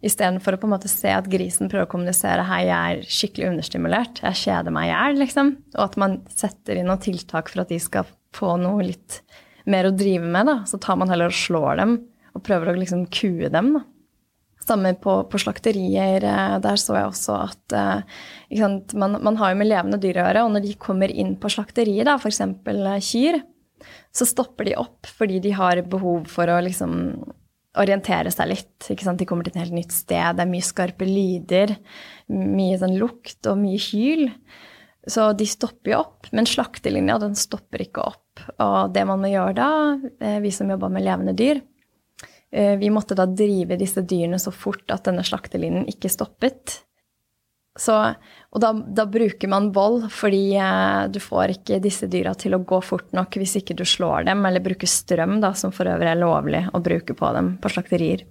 [0.00, 3.50] Istedenfor å på en måte se at grisen prøver å kommunisere hei, jeg er skikkelig
[3.50, 5.52] understimulert, jeg kjeder meg i hjel, liksom.
[5.76, 9.20] Og at man setter inn noen tiltak for at de skal få noe litt
[9.68, 10.48] mer å drive med.
[10.48, 10.56] da.
[10.64, 11.96] Så tar man heller og slår dem
[12.32, 13.74] og prøver å liksom kue dem.
[13.76, 13.84] da.
[14.64, 16.24] Samme på, på slakterier.
[16.24, 18.20] Eh, der så jeg også at uh,
[18.94, 20.44] man, man, har jo med levende dyr å gjøre.
[20.46, 22.40] Og når de kommer inn på slakteriet, da, f.eks.
[22.40, 23.40] Uh, kyr,
[24.14, 26.96] så stopper de opp fordi de har behov for å liksom
[27.78, 28.88] orientere seg litt.
[28.88, 30.36] De kommer til et helt nytt sted.
[30.36, 31.76] Det er mye skarpe lyder,
[32.32, 34.26] mye sånn lukt og mye hyl.
[35.08, 36.30] Så de stopper jo opp.
[36.36, 38.44] Men slaktelinja den stopper ikke opp.
[38.60, 39.70] Og det man må gjøre da,
[40.20, 41.62] eh, vi som jobber med levende dyr,
[42.52, 46.82] eh, vi måtte da drive disse dyrene så fort at denne slaktelinjen ikke stoppet.
[47.80, 47.94] Så,
[48.52, 52.60] og da, da, bruker man vold, fordi eh, du får ikke disse dyra til å
[52.60, 56.10] gå fort nok hvis ikke du slår dem, eller bruker strøm, da, som for øvrig
[56.12, 58.26] er lovlig å bruke på dem på slakterier.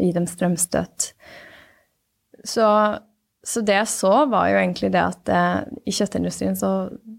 [0.00, 1.10] Gi dem strømstøt.
[2.44, 2.66] Så,
[3.44, 6.74] så, det jeg så, var jo egentlig det at eh, i kjøttindustrien så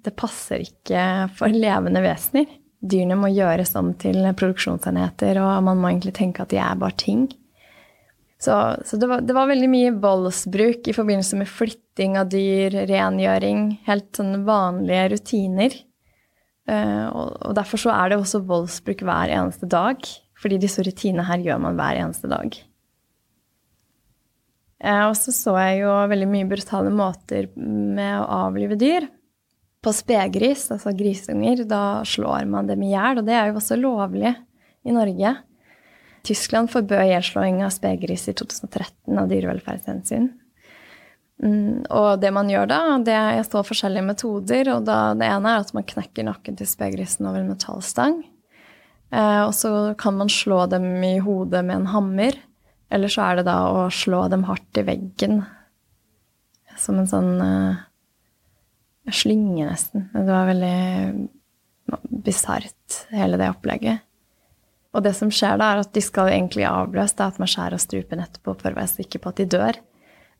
[0.05, 1.05] det passer ikke
[1.37, 2.49] for levende vesener.
[2.85, 6.97] Dyrene må gjøres om til produksjonsenheter, og man må egentlig tenke at de er bare
[6.97, 7.27] ting.
[8.45, 8.55] Så,
[8.85, 13.67] så det, var, det, var, veldig mye voldsbruk i forbindelse med flytting av dyr, rengjøring,
[13.87, 15.77] helt sånne vanlige rutiner.
[16.69, 20.05] Uh, og, og, derfor så er det også voldsbruk hver eneste dag.
[20.35, 22.57] Fordi disse rutinene her gjør man hver eneste dag.
[24.83, 29.09] Uh, og så så jeg jo veldig mye brutale måter med å avlive dyr.
[29.85, 33.21] På spegris, altså grisunger, da slår man dem i hjel.
[33.21, 34.35] Og det er jo også lovlig
[34.85, 35.33] i Norge.
[36.25, 40.29] Tyskland forbød gjenslåing av spegris i 2013 av dyrevelferdshensyn.
[41.43, 43.17] Mm, og det man gjør da, det
[43.49, 44.71] står forskjellige metoder.
[44.75, 48.23] og da, Det ene er at man knekker nakken til spegrisen over en metallstang.
[49.11, 52.39] Eh, og så kan man slå dem i hodet med en hammer.
[52.89, 55.43] Eller så er det da å slå dem hardt i veggen.
[56.79, 57.83] Som en sånn uh,
[59.15, 60.09] slynge, nesten.
[60.13, 61.29] Det var veldig
[62.25, 64.03] bisart, hele det opplegget.
[64.95, 67.83] Og det som skjer da, er at de skal egentlig avløse at man skjærer av
[67.83, 69.79] strupen etterpå for å være sikker på at de dør.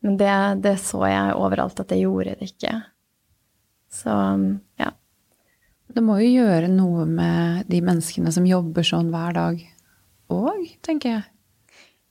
[0.04, 2.74] Men det, det, så jeg overalt at det gjorde det ikke.
[3.92, 4.12] Så
[4.80, 4.92] ja.
[5.96, 9.60] Det må jo gjøre noe med de menneskene som jobber sånn hver dag
[10.32, 11.26] òg, tenker jeg.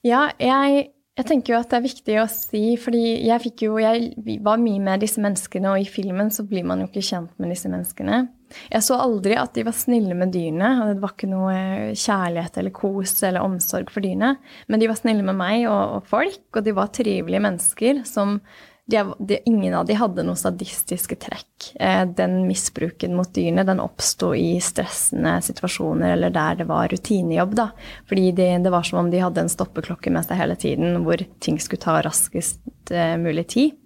[0.05, 3.77] Ja, jeg jeg tenker jo at det er viktig å si, fordi jeg fikk jo
[3.79, 7.31] Jeg var mye med disse menneskene, og i filmen så blir man jo ikke kjent
[7.39, 8.25] med disse menneskene.
[8.69, 10.91] Jeg så aldri at de var snille med dyrene.
[10.93, 11.57] Det var ikke noe
[11.97, 14.35] kjærlighet eller kos eller omsorg for dyrene.
[14.67, 18.39] Men de var snille med meg og, og folk, og de var trivelige mennesker som
[18.85, 21.71] de, de, ingen av de hadde noen sadistiske trekk.
[21.81, 27.55] Eh, den misbruken mot dyrene den oppsto i stressende situasjoner eller der det var rutinejobb.
[27.57, 27.69] da.
[28.09, 31.23] Fordi det, det var som om de hadde en stoppeklokke med seg hele tiden hvor
[31.41, 33.81] ting skulle ta raskest eh, mulig tid.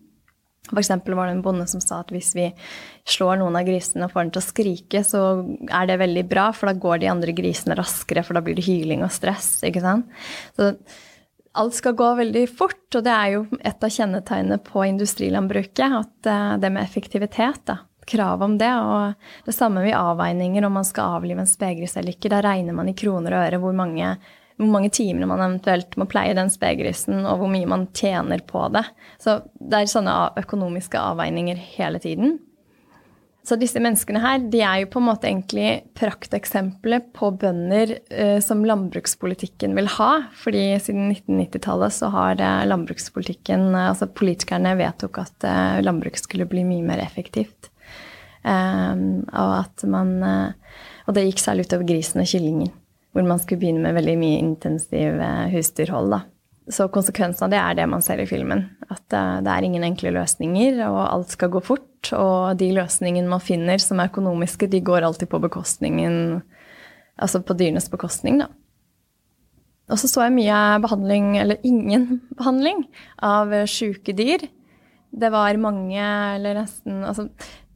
[0.69, 0.91] F.eks.
[1.05, 2.47] var det en bonde som sa at hvis vi
[3.09, 5.21] slår noen av grisene og får dem til å skrike, så
[5.67, 8.67] er det veldig bra, for da går de andre grisene raskere, for da blir det
[8.67, 9.57] hyling og stress.
[9.67, 10.09] ikke sant?
[10.57, 10.73] Så
[11.59, 15.95] alt skal gå veldig fort, og det er jo et av kjennetegnene på industrilandbruket.
[16.01, 17.81] At eh, det med effektivitet, da.
[18.09, 18.69] Krav om det.
[18.73, 22.31] Og det samme med avveininger om man skal avlive en spegris eller ikke.
[22.33, 24.15] Da regner man i kroner og øre hvor mange,
[24.59, 28.65] hvor mange timer man eventuelt må pleie den spegrisen, og hvor mye man tjener på
[28.75, 28.83] det.
[29.21, 32.37] Så det er sånne økonomiske avveininger hele tiden.
[33.49, 38.37] Så disse menneskene her, de er jo på en måte egentlig prakteksempelet på bønder eh,
[38.43, 40.09] som landbrukspolitikken vil ha.
[40.37, 46.49] Fordi siden 1990-tallet så har eh, landbrukspolitikken eh, Altså politikerne vedtok at eh, landbruk skulle
[46.51, 47.71] bli mye mer effektivt.
[48.43, 48.93] Eh,
[49.31, 52.75] og at man eh, Og det gikk særlig utover grisen og kyllingen.
[53.13, 55.17] Hvor man skulle begynne med veldig mye intensiv
[55.53, 56.21] husdyrhold, da.
[56.69, 58.67] Så konsekvensen av det er det man ser i filmen.
[58.93, 62.11] At det er ingen enkle løsninger, og alt skal gå fort.
[62.13, 66.43] Og de løsningene man finner som er økonomiske, de går alltid på bekostningen
[67.19, 68.47] Altså på dyrenes bekostning, da.
[69.89, 72.85] Og så så jeg mye behandling, eller ingen behandling,
[73.25, 74.45] av sjuke dyr.
[75.09, 76.03] Det var mange,
[76.37, 77.29] eller nesten Altså,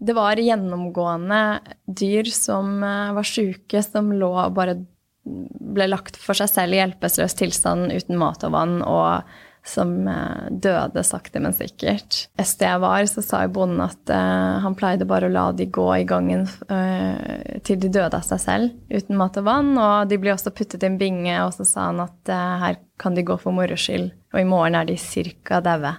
[0.04, 1.42] det var gjennomgående
[1.88, 4.78] dyr som eh, var sjuke, som lå og bare
[5.24, 9.24] ble lagt for seg selv i hjelpeløs tilstand uten mat og vann, og
[9.64, 12.26] som eh, døde sakte, men sikkert.
[12.40, 15.70] Et sted jeg var, så sa bonden at uh, han pleide bare å la de
[15.72, 19.72] gå i gangen uh, til de døde av seg selv, uten mat og vann.
[19.80, 22.34] Og de ble også puttet i en binge, og så sa han at
[22.64, 25.96] her kan de gå for moro skyld, og i morgen er de cirka daue.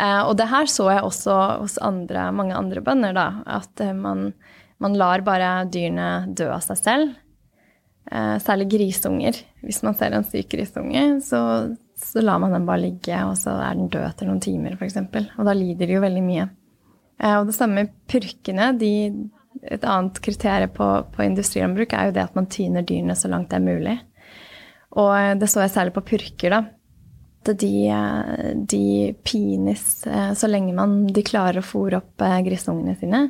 [0.00, 3.26] og det her så jeg også hos andre, mange andre bønder, da.
[3.60, 4.32] At man,
[4.80, 7.12] man lar bare dyrene dø av seg selv.
[8.10, 9.36] Eh, særlig grisunger.
[9.62, 11.42] Hvis man ser en syk grisunge, så,
[11.96, 14.98] så, lar man den bare ligge, og så er den død etter noen timer, f.eks.
[15.38, 16.48] Og da lider de jo veldig mye.
[17.22, 18.72] Eh, og det samme med purkene.
[18.80, 18.92] De,
[19.62, 23.52] et annet kriterium på, på industrilandbruk er jo det at man tyner dyrene så langt
[23.52, 23.98] det er mulig.
[24.98, 26.62] Og eh, det så jeg særlig på purker, da.
[27.42, 27.72] De,
[28.70, 28.84] de
[29.26, 33.24] pines så lenge man, de klarer å fòre opp grisungene sine.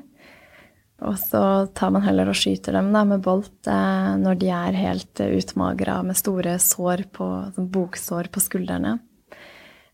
[1.03, 1.43] Og så
[1.75, 5.35] tar man heller og skyter dem da, med bolt eh, når de er helt eh,
[5.41, 8.99] utmagra med store sår på, sånn boksår på skuldrene.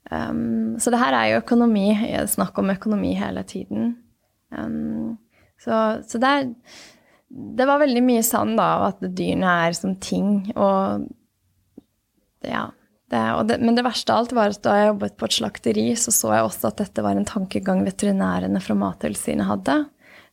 [0.08, 1.88] Um, så det her er jo økonomi.
[2.28, 3.92] Snakk om økonomi hele tiden.
[4.52, 5.18] Um,
[5.60, 6.48] så, så det, er,
[7.28, 10.50] det var veldig mye sann da, at dyrene er som ting.
[10.56, 11.08] Og
[12.46, 12.68] ja.
[13.08, 15.36] Det, og det, men det verste av alt var at da jeg jobbet på et
[15.38, 19.78] slakteri, så så jeg også at dette var en tankegang veterinærene fra Mattilsynet hadde.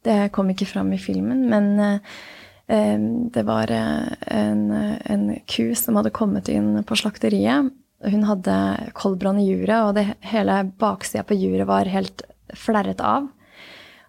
[0.05, 2.99] Det kom ikke fram i filmen, men eh,
[3.33, 4.61] det var eh, en,
[5.01, 7.71] en, ku som hadde kommet inn på slakteriet.
[8.05, 8.55] Hun hadde
[8.97, 12.21] koldbrann i juret, og det, hele baksida på juret var helt
[12.53, 13.31] flerret av.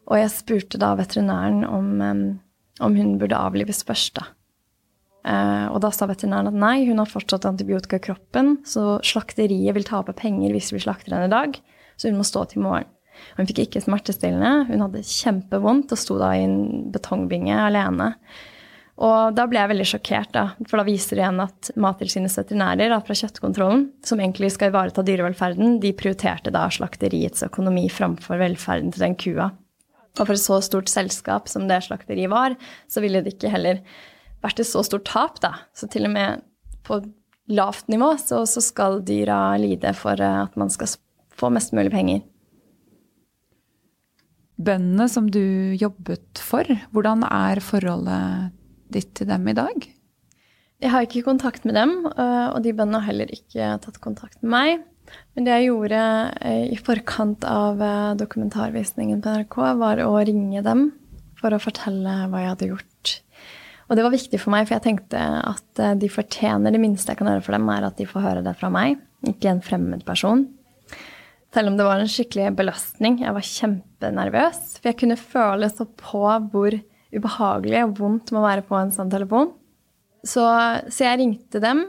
[0.06, 1.88] Og jeg spurte da veterinæren om,
[2.84, 4.28] om hun burde avlives først, da.
[5.72, 9.88] Og da sa veterinæren at nei, hun har fortsatt antibiotika i kroppen, så slakteriet vil
[9.88, 11.58] tape penger hvis vi slakter henne i dag,
[11.98, 12.92] så hun må stå til i morgen.
[13.36, 14.66] Hun fikk ikke smertestillende.
[14.70, 18.12] Hun hadde kjempevondt og sto da i en betongbinge alene.
[18.96, 22.94] Og da ble jeg veldig sjokkert, da, for da viser det igjen at Mattilsynets veterinærer
[23.04, 29.04] fra kjøttkontrollen, som egentlig skal ivareta dyrevelferden, de prioriterte da slakteriets økonomi framfor velferden til
[29.04, 29.50] den kua.
[30.16, 32.56] Og for et så stort selskap som det slakteriet var,
[32.88, 33.82] så ville det ikke heller
[34.44, 35.52] vært et så stort tap, da.
[35.76, 36.46] Så til og med
[36.86, 37.02] på
[37.52, 40.96] lavt nivå så, så skal dyra lide for at man skal
[41.36, 42.24] få mest mulig penger
[44.56, 48.54] bøndene som du jobbet for, hvordan er forholdet
[48.92, 49.86] ditt til dem i dag?
[50.82, 54.42] Jeg har ikke kontakt med dem, øh, og de bøndene har heller ikke tatt kontakt
[54.42, 54.84] med meg.
[55.36, 56.00] Men det jeg gjorde
[56.44, 60.90] øh, i forkant av øh, dokumentarvisningen på NRK, var å ringe dem
[61.40, 63.14] for å fortelle hva jeg hadde gjort.
[63.86, 67.20] Og det var viktig for meg, for jeg tenkte at de fortjener det minste jeg
[67.20, 68.96] kan gjøre for dem, er at de får høre det fra meg,
[69.30, 70.42] ikke en fremmed person.
[71.54, 73.20] Selv om det var en skikkelig belastning.
[73.22, 74.60] Jeg var kjempenervøs.
[74.78, 76.76] For jeg kunne føle så på hvor
[77.14, 79.52] ubehagelig og vondt det må være på en sånn telefon.
[80.26, 80.42] Så,
[80.90, 81.84] så, jeg ringte dem,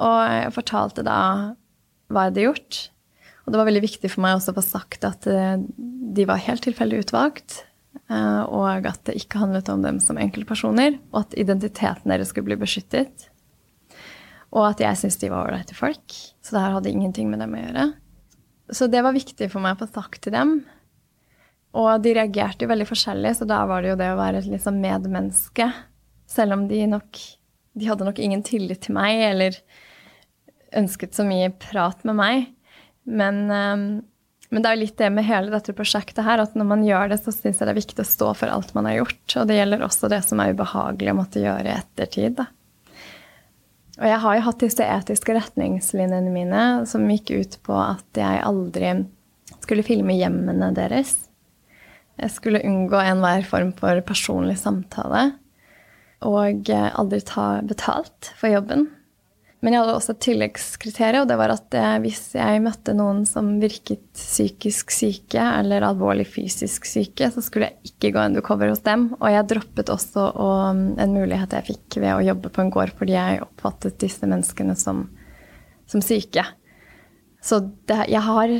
[0.00, 1.18] og jeg fortalte da
[2.08, 2.78] hva jeg hadde gjort.
[3.44, 5.58] Og det var veldig viktig for meg også å få sagt at eh,
[6.16, 7.60] de var helt tilfeldig utvalgt.
[8.08, 12.48] Eh, og at det ikke handlet om dem som enkeltpersoner, og at identiteten deres skulle
[12.50, 13.28] bli beskyttet.
[14.56, 16.16] Og at jeg syntes de var ålreite folk.
[16.40, 17.86] Så det her hadde ingenting med dem å gjøre.
[18.72, 20.56] Så det var viktig for meg å få sagt til dem.
[21.76, 24.50] Og de reagerte jo veldig forskjellig, så da var det jo det å være et
[24.50, 25.68] liksom medmenneske.
[26.30, 27.24] Selv om de nok
[27.76, 29.56] De hadde nok ingen tillit til meg eller
[30.72, 32.46] ønsket så mye prat med meg.
[33.04, 33.82] Men, um,
[34.48, 37.12] men det er jo litt det med hele dette prosjektet her, at når man gjør
[37.12, 39.36] det, så syns jeg det er viktig å stå for alt man har gjort.
[39.42, 42.40] Og det gjelder også det som er ubehagelig å måtte gjøre i ettertid.
[42.40, 42.48] da.
[43.96, 48.42] Og jeg har jo hatt disse etiske retningslinjene mine som gikk ut på at jeg
[48.44, 48.92] aldri
[49.62, 51.14] skulle filme hjemmene deres.
[52.20, 55.30] Jeg skulle unngå enhver form for personlig samtale.
[56.24, 58.88] Og aldri ta betalt for jobben.
[59.64, 63.22] Men jeg hadde også et tilleggskriterium, og det var at eh, hvis jeg møtte noen
[63.28, 68.84] som virket psykisk syke eller alvorlig fysisk syke, så skulle jeg ikke gå undercover hos
[68.84, 69.08] dem.
[69.16, 72.92] Og jeg droppet også og, en mulighet jeg fikk ved å jobbe på en gård
[72.98, 75.06] fordi jeg oppfattet disse menneskene som,
[75.88, 76.44] som syke.
[77.46, 78.52] Så det, jeg har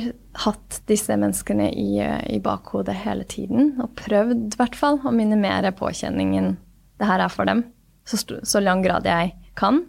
[0.47, 1.99] hatt disse menneskene i,
[2.33, 6.55] i bakhodet hele tiden, og prøvd i hvert fall å minimere påkjenningen
[6.97, 7.65] det her er for dem,
[8.07, 9.83] så, så lang grad jeg kan.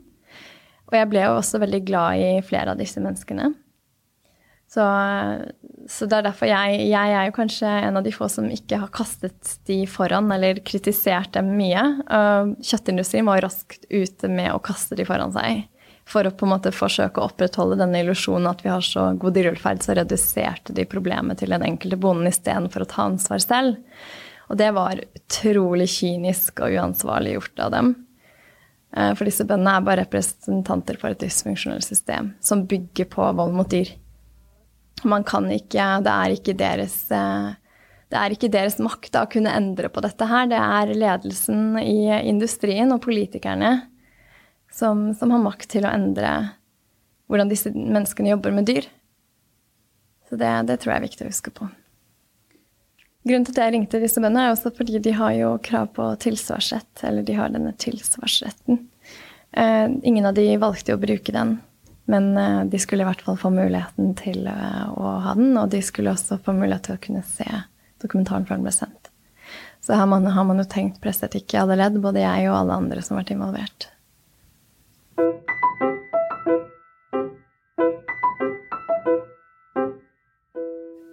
[0.88, 3.52] Og jeg ble jo også veldig glad i flere av disse menneskene.
[4.68, 4.84] Så,
[5.88, 8.82] så, det er derfor jeg, jeg er jo kanskje en av de få som ikke
[8.82, 11.84] har kastet de foran eller kritisert dem mye.
[12.60, 15.64] Kjøttindustrien var raskt ute med å kaste de foran seg.
[16.08, 19.36] For å på en måte forsøke å opprettholde denne illusjonen at vi har så god
[19.36, 23.80] dyrevelferd, så reduserte de problemet til den enkelte bonden istedenfor å ta ansvar selv.
[24.48, 27.92] Og det var utrolig kynisk og uansvarlig gjort av dem.
[28.96, 33.56] Uh, for disse bøndene er bare representanter for et dysfunksjonelt system som bygger på vold
[33.56, 33.90] mot dyr.
[35.06, 37.52] Man kan ikke Det er ikke deres eh,
[38.10, 40.48] er ikke deres makt da, å kunne endre på dette her.
[40.50, 43.72] Det er ledelsen i industrien og politikerne
[44.72, 46.32] som, som, har makt til å endre
[47.28, 48.88] hvordan disse menneskene jobber med dyr.
[50.28, 51.68] Så det, det, tror jeg er viktig å huske på.
[53.26, 56.10] Grunnen til at jeg ringte disse bøndene, er også fordi de har jo krav på
[56.22, 57.02] tilsvarsrett.
[57.08, 58.84] Eller de har denne tilsvarsretten.
[59.52, 61.58] Eh, ingen av de valgte å bruke den
[62.08, 65.68] men eh, de skulle i hvert fall få muligheten til eh, å ha den, og
[65.74, 67.48] de skulle også få mulighet til å kunne se
[68.00, 69.10] dokumentaren før den ble sendt.
[69.84, 72.80] Så her man, har man jo tenkt presseetikk i alle ledd, både jeg og alle
[72.80, 73.90] andre som har vært involvert.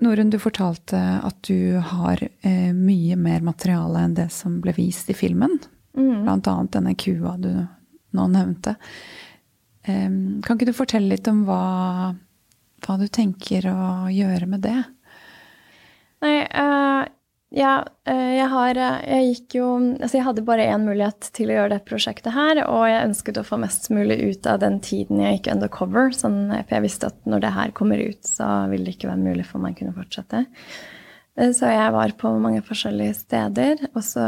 [0.05, 5.09] Norunn, du fortalte at du har eh, mye mer materiale enn det som ble vist
[5.11, 5.57] i filmen.
[5.97, 6.23] Mm.
[6.23, 7.51] Blant annet denne kua du
[8.15, 8.77] nå nevnte.
[9.85, 12.15] Kan ikke du fortelle litt om hva,
[12.81, 14.79] hva du tenker å gjøre med det?
[16.25, 17.03] Nei, uh,
[17.55, 17.73] ja,
[18.09, 21.55] uh, jeg har uh, Jeg gikk jo Altså, jeg hadde bare én mulighet til å
[21.55, 25.21] gjøre det prosjektet her, og jeg ønsket å få mest mulig ut av den tiden
[25.23, 26.11] jeg gikk undercover.
[26.15, 29.23] Sånn, for jeg visste at når det her kommer ut, så vil det ikke være
[29.23, 30.45] mulig for meg å kunne fortsette.
[31.35, 34.23] Så jeg var på mange forskjellige steder, også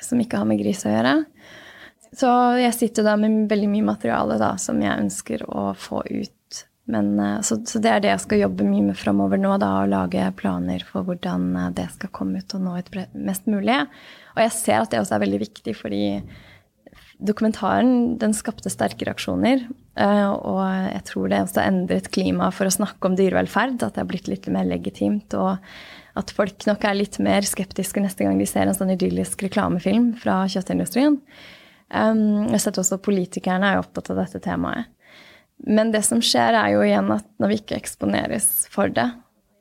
[0.00, 1.12] som ikke har med gris å gjøre.
[2.16, 6.64] Så jeg sitter da med veldig mye materiale da, som jeg ønsker å få ut.
[6.90, 9.70] Men, eh, så, så, det er det jeg skal jobbe mye med framover nå, da,
[9.82, 13.78] å lage planer for hvordan eh, det skal komme ut og nå ut mest mulig.
[14.34, 16.02] Og jeg ser at det også er veldig viktig, fordi
[17.22, 19.66] dokumentaren den skapte sterke reaksjoner.
[19.94, 23.78] Eh, og jeg tror det også har endret klimaet for å snakke om dyrevelferd.
[23.78, 25.38] At det har blitt litt mer legitimt.
[25.38, 25.58] og
[26.18, 30.10] at folk nok er litt mer skeptiske neste gang de ser en sånn idyllisk reklamefilm
[30.20, 31.16] fra kjøttindustrien.
[31.92, 34.90] Um, jeg har sett også politikerne er opptatt av dette temaet.
[35.66, 39.08] Men det som skjer, er jo igjen at når vi ikke eksponeres for det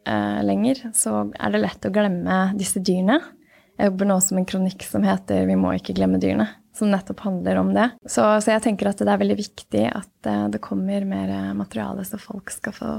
[0.07, 3.19] eh, lenger, så er det lett å glemme disse dyrene.
[3.77, 7.23] Jeg jobber nå som en kronikk som heter 'Vi må ikke glemme dyrene', som nettopp
[7.25, 7.87] handler om det.
[8.05, 12.05] Så, så jeg tenker at det er veldig viktig at uh, det kommer mer materiale,
[12.05, 12.91] så folk skal få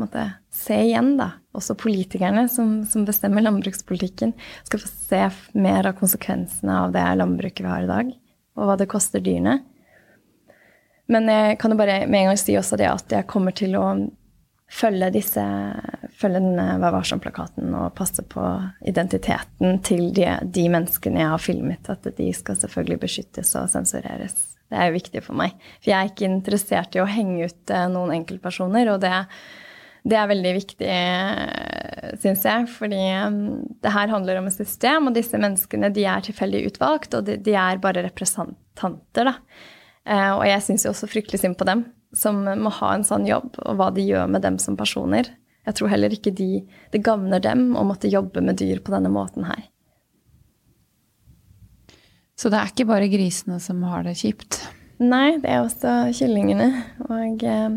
[0.00, 1.32] måte, se igjen, da.
[1.52, 4.32] Også politikerne som, som bestemmer landbrukspolitikken,
[4.64, 5.22] skal få se
[5.60, 8.16] mer av konsekvensene av det landbruket vi har i dag
[8.60, 9.60] og hva det koster dyrene.
[11.10, 13.74] Men jeg kan jo bare med en gang si også det at jeg kommer til
[13.78, 13.84] å
[14.70, 15.42] følge disse,
[16.20, 18.44] følge denne Vær varsom-plakaten og passe på
[18.86, 21.90] identiteten til de, de, menneskene jeg har filmet.
[21.90, 24.36] At de skal selvfølgelig beskyttes og sensureres.
[24.70, 25.56] Det er jo viktig for meg.
[25.80, 28.92] For jeg er ikke interessert i å henge ut eh, noen enkeltpersoner.
[28.94, 29.10] Og det,
[30.06, 30.92] det er veldig viktig,
[32.22, 32.70] syns jeg.
[32.76, 33.02] Fordi
[33.82, 37.40] det her handler om et system, og disse menneskene de er tilfeldig utvalgt, og de,
[37.42, 39.36] de er bare representanter, da.
[40.08, 41.84] Eh, og jeg syns jo også fryktelig synd på dem
[42.16, 45.28] som må ha en sånn jobb, og hva de gjør med dem som personer.
[45.68, 49.12] Jeg tror heller ikke de, det gagner dem å måtte jobbe med dyr på denne
[49.12, 49.68] måten her.
[52.40, 54.62] Så det er ikke bare grisene som har det kjipt?
[55.00, 56.70] Nei, det er også kyllingene.
[57.06, 57.76] Og eh,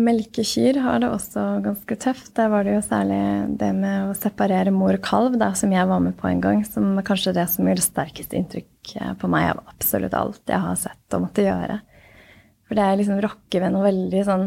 [0.00, 2.32] Melkekyr har det også ganske tøft.
[2.38, 3.20] Der var det jo særlig
[3.60, 6.62] det med å separere mor og kalv, da, som jeg var med på en gang,
[6.66, 10.52] som er kanskje det som gjør det sterkeste inntrykk eh, på meg av absolutt alt
[10.52, 11.80] jeg har sett og måtte gjøre.
[12.68, 14.46] For det er liksom rokker ved noe veldig sånn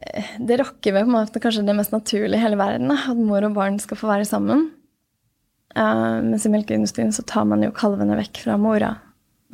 [0.00, 3.20] eh, Det rokker ved på en måte kanskje det mest naturlige i hele verden, at
[3.20, 4.70] mor og barn skal få være sammen.
[5.76, 8.94] Uh, mens i melkeindustrien så tar man jo kalvene vekk fra mora.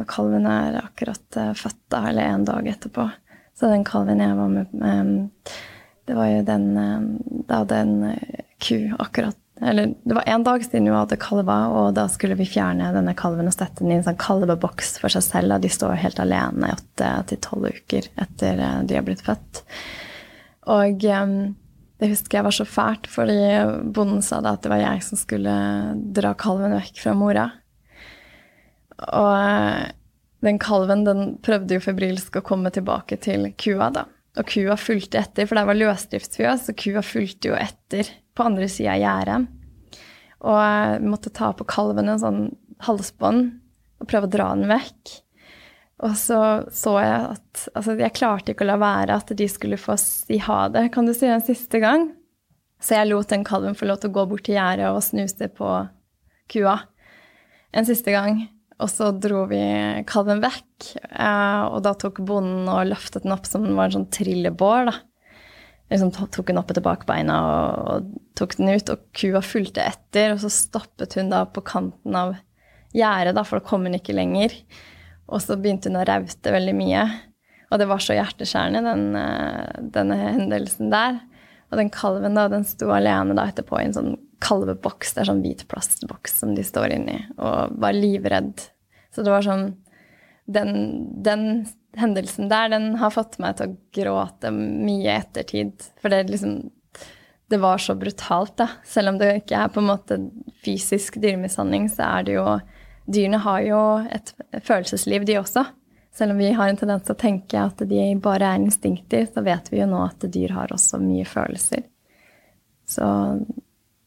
[0.00, 3.10] Og kalvene er akkurat uh, født da, eller en dag etterpå.
[3.56, 5.30] Så den kalven jeg var med um,
[6.06, 6.66] Det var jo den
[7.48, 11.56] Da hadde en eh, ku akkurat Eller det var en dag siden hun hadde kalva,
[11.72, 15.08] og da skulle vi fjerne denne kalven og sette den i en sånn kalveboks for
[15.12, 15.54] seg selv.
[15.56, 19.24] Og de står helt alene i åtte til tolv uker etter eh, de har blitt
[19.24, 19.62] født.
[20.76, 23.40] Og det husker jeg var så fælt, fordi
[23.96, 25.56] bonden sa da at det var jeg som skulle
[26.20, 27.46] dra kalven vekk fra mora.
[29.06, 29.92] Og
[30.44, 34.06] den kalven den prøvde jo febrilsk å komme tilbake til kua, da.
[34.36, 38.68] Og kua fulgte etter, for det var løsdriftsfjøs, og kua fulgte jo etter på andre
[38.68, 39.46] sida av gjerdet.
[40.46, 42.42] Og jeg måtte ta på kalven en sånn
[42.84, 43.46] halsbånd
[44.02, 45.14] og prøve å dra den vekk.
[46.04, 46.40] Og så
[46.76, 50.36] så jeg at Altså, jeg klarte ikke å la være at de skulle få si
[50.44, 52.10] ha det, kan du si, en siste gang.
[52.84, 55.48] Så jeg lot den kalven få lov til å gå bort til gjerdet og snuse
[55.56, 55.70] på
[56.52, 56.76] kua
[57.72, 58.44] en siste gang.
[58.76, 59.60] Og så dro vi
[60.08, 64.02] kalven vekk, eh, og da tok bonden og løftet den opp som den var en
[64.02, 64.90] sånn trillebår.
[64.90, 64.96] da.
[65.92, 70.34] Liksom tok den opp etter bakbeina og, tok den ut, og kua fulgte etter.
[70.34, 72.34] Og så stoppet hun da på kanten av
[72.96, 74.52] gjerdet, for da kom hun ikke lenger.
[75.30, 77.06] Og så begynte hun å raute veldig mye.
[77.70, 81.22] Og det var så hjerteskjærende, den, eh, denne hendelsen der.
[81.70, 84.12] Og den kalven da, den sto alene da etterpå i en sånn
[84.44, 85.14] kalveboks.
[85.14, 88.68] Det er sånn hvit plastboks som de står inni, og var livredd.
[89.14, 89.70] Så det var sånn
[90.46, 90.72] den,
[91.26, 91.66] den,
[91.98, 95.88] hendelsen der, den har fått meg til å gråte mye i ettertid.
[96.02, 96.58] For det liksom
[97.46, 98.66] Det var så brutalt, da.
[98.82, 100.16] Selv om det ikke er på en måte
[100.64, 102.46] fysisk dyremishandling, så er det jo
[103.06, 104.32] Dyrene har jo et
[104.66, 105.62] følelsesliv, de også.
[106.16, 109.44] Selv om vi har en tendens til å tenke at de bare er instinkter, så
[109.44, 111.84] vet vi jo nå at dyr har også mye følelser.
[112.88, 113.06] Så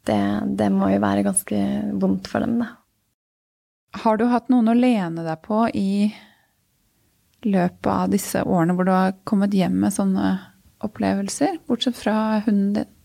[0.09, 0.21] det,
[0.57, 1.59] det må jo være ganske
[2.01, 2.71] vondt for dem, da.
[4.03, 6.09] Har du hatt noen å lene deg på i
[7.45, 10.31] løpet av disse årene hvor du har kommet hjem med sånne
[10.85, 12.95] opplevelser, bortsett fra hunden din?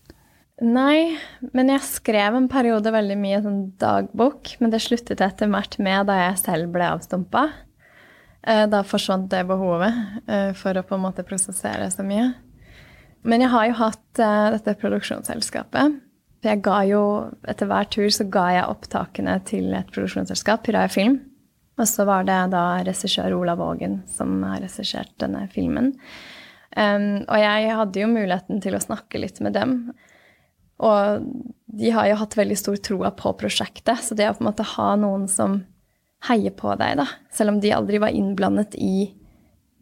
[0.63, 1.17] Nei,
[1.51, 6.07] men jeg skrev en periode veldig mye sånn dagbok, men det sluttet etter hvert med
[6.07, 7.49] da jeg selv ble avstumpa.
[8.45, 9.93] Eh, da forsvant det behovet
[10.29, 12.29] eh, for å på en måte prosessere så mye.
[13.25, 15.95] Men jeg har jo hatt eh, dette produksjonsselskapet.
[16.43, 17.01] For jeg ga jo,
[17.49, 21.17] etter hver tur så ga jeg opptakene til et produksjonsselskap, Piraya Film.
[21.75, 25.95] Og så var det da regissør Olav Vågen som har regissert denne filmen.
[26.75, 29.73] Um, og jeg hadde jo muligheten til å snakke litt med dem.
[30.85, 31.25] Og
[31.75, 34.67] de har jo hatt veldig stor troa på prosjektet, så det å på en måte
[34.75, 35.63] ha noen som
[36.29, 37.07] heie på deg, da.
[37.33, 39.11] Selv om de aldri var innblandet i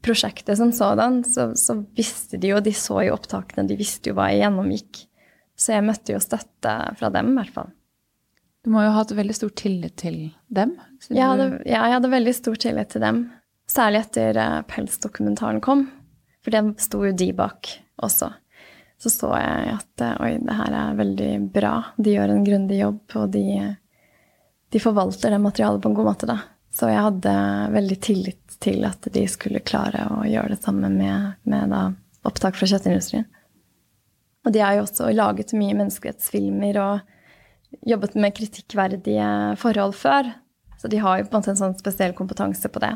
[0.03, 4.17] prosjektet som sådan, så, så visste de jo, de så jo opptakene, de visste jo
[4.17, 5.05] hva jeg gjennomgikk.
[5.55, 7.71] Så jeg møtte jo støtte fra dem, i hvert fall.
[8.63, 10.19] Du må jo ha hatt veldig stor tillit til
[10.55, 10.77] dem?
[11.09, 13.25] Jeg hadde, ja, jeg hadde veldig stor tillit til dem.
[13.69, 15.85] Særlig etter uh, pelsdokumentaren kom.
[16.43, 17.69] For den sto jo de bak
[18.03, 18.31] også.
[19.03, 21.73] Så så jeg at uh, oi, det her er veldig bra.
[21.99, 23.43] De gjør en grundig jobb, og de
[24.73, 26.29] de forvalter det materialet på en god måte.
[26.29, 26.39] da.
[26.73, 27.33] Så jeg hadde
[27.75, 31.83] veldig tillit til at de skulle klare å gjøre det samme med, med da,
[32.25, 33.27] opptak fra kjøttindustrien.
[34.43, 39.29] Og de har jo også laget mye menneskerettsfilmer og jobbet med kritikkverdige
[39.61, 40.33] forhold før.
[40.81, 42.91] Så de har jo på en måte en sånn spesiell kompetanse på det.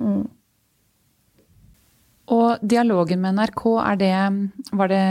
[0.00, 0.24] Mm.
[2.34, 3.62] Og dialogen med NRK,
[4.00, 4.16] det,
[4.72, 5.04] var det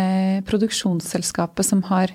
[0.49, 2.11] produksjonsselskapet som har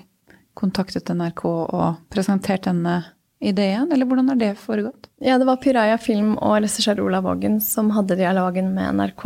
[0.53, 3.01] kontaktet NRK og presentert denne
[3.43, 5.09] ideen, eller hvordan har det foregått?
[5.23, 9.25] Ja, det var Pyraya Film og regissør Olav Vågen som hadde dialogen med NRK.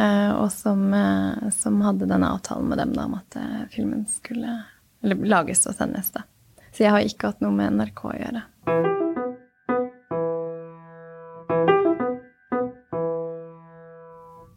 [0.00, 4.06] Eh, og som, eh, som, hadde denne avtalen med dem da, om at eh, filmen
[4.08, 4.60] skulle
[5.02, 6.12] lages og sendes.
[6.14, 6.24] da.
[6.70, 8.44] Så jeg har ikke hatt noe med NRK å gjøre.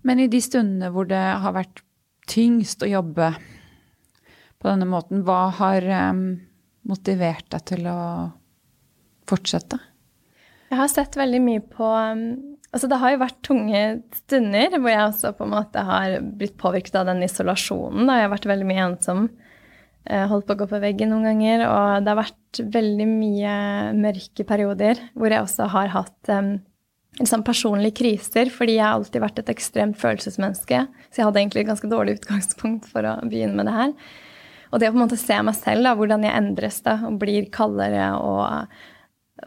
[0.04, 1.82] Men i de stundene hvor det har vært
[2.30, 3.34] tyngst å jobbe
[4.62, 6.26] på denne måten, hva har um,
[6.88, 8.00] motivert deg til å
[9.30, 9.80] fortsette?
[10.72, 12.26] Jeg har sett veldig mye på um,
[12.74, 13.80] Altså, det har jo vært tunge
[14.18, 18.08] stunder hvor jeg også på en måte har blitt påvirket av den isolasjonen.
[18.10, 18.16] Da.
[18.18, 19.28] Jeg har vært veldig mye ensom.
[20.10, 21.68] Holdt på å gå på veggen noen ganger.
[21.68, 23.54] Og det har vært veldig mye
[23.94, 26.56] mørke perioder hvor jeg også har hatt um,
[27.20, 30.80] liksom personlige kriser, fordi jeg har alltid vært et ekstremt følelsesmenneske.
[31.12, 33.94] Så jeg hadde egentlig et ganske dårlig utgangspunkt for å begynne med det her.
[34.74, 37.20] Og det å på en måte se meg selv, da, hvordan jeg endres da, og
[37.22, 38.80] blir kaldere og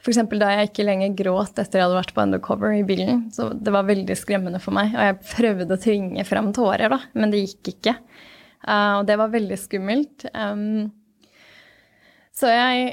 [0.00, 0.20] F.eks.
[0.36, 3.26] da jeg ikke lenger gråt etter jeg hadde vært på undercover i bilen.
[3.34, 4.94] Så det var veldig skremmende for meg.
[4.94, 7.96] Og jeg prøvde å tvinge fram tårer, da, men det gikk ikke.
[8.66, 10.26] Uh, og det var veldig skummelt.
[10.34, 10.88] Um,
[12.36, 12.88] så jeg,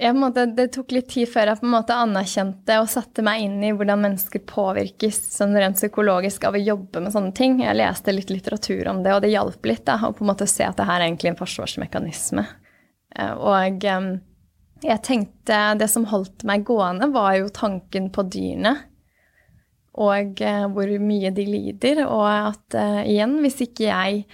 [0.00, 3.42] jeg måte, Det tok litt tid før jeg på en måte anerkjente og satte meg
[3.44, 7.58] inn i hvordan mennesker påvirkes sånn rent psykologisk av å jobbe med sånne ting.
[7.64, 10.48] Jeg leste litt litteratur om det, og det hjalp litt da, å på en måte
[10.48, 12.46] se at det her er egentlig en forsvarsmekanisme.
[13.18, 14.12] Uh, og um,
[14.84, 18.76] jeg tenkte Det som holdt meg gående, var jo tanken på dyrene.
[20.00, 22.04] Og uh, hvor mye de lider.
[22.06, 24.24] Og at uh, igjen, hvis ikke jeg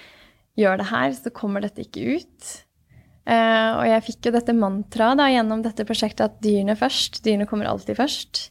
[0.57, 2.53] gjør det her, så kommer dette ikke ut.
[3.27, 7.25] Uh, og jeg fikk jo dette mantraet gjennom dette prosjektet at dyrene først.
[7.25, 8.47] Dyrene kommer alltid først.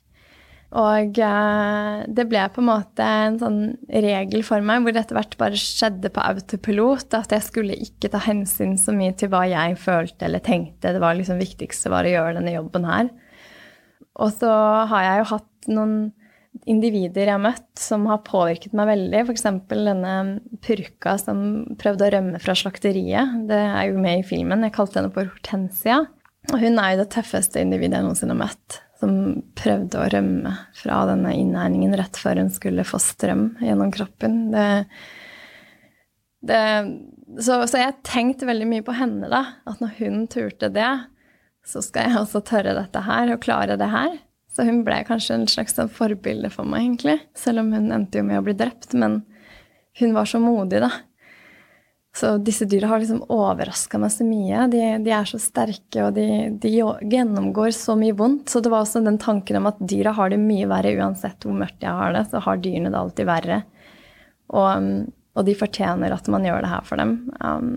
[0.75, 5.15] Og eh, det ble på en måte en sånn regel for meg hvor det etter
[5.15, 7.15] hvert bare skjedde på autopilot.
[7.15, 10.91] At jeg skulle ikke ta hensyn så mye til hva jeg følte eller tenkte.
[10.91, 13.09] Det var liksom viktigste var å gjøre denne jobben her.
[14.19, 14.51] Og så
[14.91, 15.97] har jeg jo hatt noen
[16.71, 19.23] individer jeg har møtt som har påvirket meg veldig.
[19.25, 19.47] F.eks.
[19.71, 20.15] denne
[20.63, 21.39] purka som
[21.79, 23.43] prøvde å rømme fra slakteriet.
[23.49, 24.63] Det er jo med i filmen.
[24.67, 26.03] Jeg kalte henne for Hortensia.
[26.53, 28.81] Og hun er jo det tøffeste individet jeg noensinne har møtt.
[29.01, 29.15] Som
[29.59, 34.37] prøvde å rømme fra denne innegningen rett før hun skulle få strøm gjennom kroppen.
[34.53, 34.67] Det,
[36.47, 36.61] det,
[37.43, 39.43] så, så jeg tenkte veldig mye på henne, da.
[39.67, 40.93] At når hun turte det,
[41.65, 44.15] så skal jeg også tørre dette her og klare det her.
[44.55, 47.17] Så hun ble kanskje en slags sånn forbilde for meg, egentlig.
[47.35, 48.93] Selv om hun endte jo med å bli drept.
[48.95, 49.25] Men
[49.99, 50.91] hun var så modig, da.
[52.15, 54.69] Så disse dyra har liksom overraska meg så mye.
[54.71, 56.27] De, de, er så sterke, og de,
[56.63, 56.71] de,
[57.11, 58.47] gjennomgår så mye vondt.
[58.51, 61.57] Så det var også den tanken om at dyra har det mye verre uansett hvor
[61.59, 62.23] mørkt jeg har det.
[62.31, 63.61] Så har dyrene det alltid verre.
[64.55, 64.89] Og,
[65.35, 67.17] og de fortjener at man gjør det her for dem.
[67.43, 67.71] Um,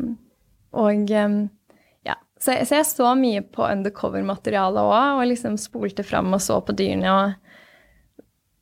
[0.78, 1.38] og um,
[2.38, 6.60] så jeg, så jeg, så mye på undercover-materialet òg, og liksom spolte fram og så
[6.62, 7.14] på dyrene.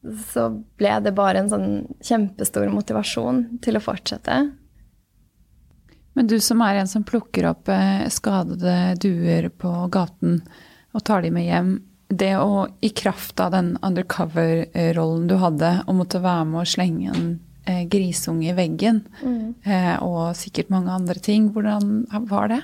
[0.07, 0.49] Og så
[0.81, 1.73] ble det bare en sånn
[2.05, 4.39] kjempestor motivasjon til å fortsette.
[6.17, 10.41] Men du som er en som plukker opp eh, skadede duer på gaten
[10.97, 11.75] og tar de med hjem.
[12.09, 17.11] Det å i kraft av den undercover-rollen du hadde, å måtte være med å slenge
[17.13, 17.27] en
[17.67, 19.43] eh, grisunge i veggen, mm.
[19.67, 22.63] Eh, og sikkert mange andre ting, hvordan var det?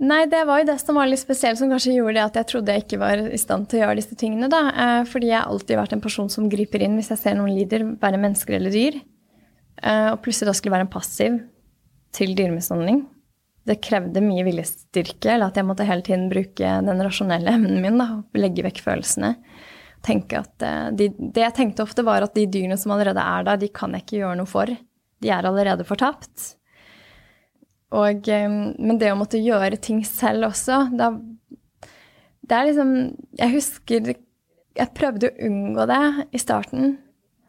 [0.00, 2.50] Nei, det var jo det som var litt spesielt, som kanskje gjorde det at jeg
[2.50, 4.48] trodde jeg ikke var i stand til å gjøre disse tingene.
[4.50, 4.62] da.
[4.70, 7.52] Eh, fordi jeg har alltid vært en person som griper inn hvis jeg ser noen
[7.54, 9.02] lider, være mennesker eller dyr.
[9.82, 11.42] Eh, og plutselig da skulle være en passiv
[12.14, 13.04] til dyremishandling.
[13.64, 18.00] Det krevde mye viljestyrke, eller at jeg måtte hele tiden bruke den rasjonelle evnen min.
[18.00, 19.36] da, Legge vekk følelsene.
[20.04, 23.70] Eh, de, det jeg tenkte ofte, var at de dyrene som allerede er der, de
[23.72, 24.68] kan jeg ikke gjøre noe for.
[25.24, 26.50] De er allerede fortapt.
[27.94, 31.12] Og, men det å måtte gjøre ting selv også da,
[32.42, 32.88] Det er liksom
[33.38, 36.00] Jeg husker Jeg prøvde å unngå det
[36.34, 36.96] i starten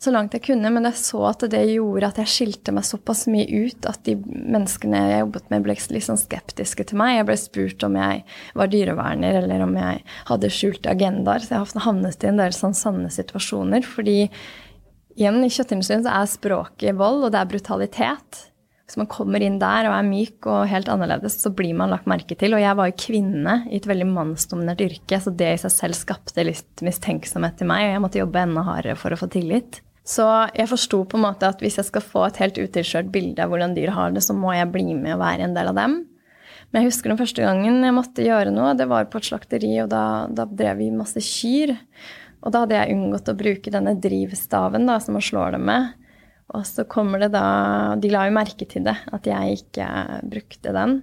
[0.06, 3.26] så langt jeg kunne, men jeg så at det gjorde at jeg skilte meg såpass
[3.32, 7.18] mye ut at de menneskene jeg jobbet med, ble litt sånn skeptiske til meg.
[7.18, 8.24] Jeg ble spurt om jeg
[8.58, 11.44] var dyreverner, eller om jeg hadde skjulte agendaer.
[11.44, 13.86] Så jeg har havnet i en del sånn sanne situasjoner.
[13.88, 14.18] Fordi
[15.16, 18.46] igjen, i kjøttindustrien så er språket vold, og det er brutalitet.
[18.86, 22.06] Hvis man kommer inn der og er myk og helt annerledes, så blir man lagt
[22.10, 22.54] merke til.
[22.54, 25.98] Og jeg var jo kvinne i et veldig mannsdominert yrke, så det i seg selv
[25.98, 29.82] skapte litt mistenksomhet til meg, og jeg måtte jobbe enda hardere for å få tillit.
[30.06, 33.42] Så jeg forsto på en måte at hvis jeg skal få et helt utilskjørt bilde
[33.42, 35.80] av hvordan dyr har det, så må jeg bli med og være en del av
[35.80, 36.04] dem.
[36.70, 38.76] Men jeg husker den første gangen jeg måtte gjøre noe.
[38.78, 41.74] Det var på et slakteri, og da, da drev vi masse kyr.
[42.46, 45.94] Og da hadde jeg unngått å bruke denne drivstaven da, som man slår dem med.
[46.54, 47.46] Og så kommer det da
[47.98, 49.88] De la jo merke til det, at jeg ikke
[50.30, 51.00] brukte den.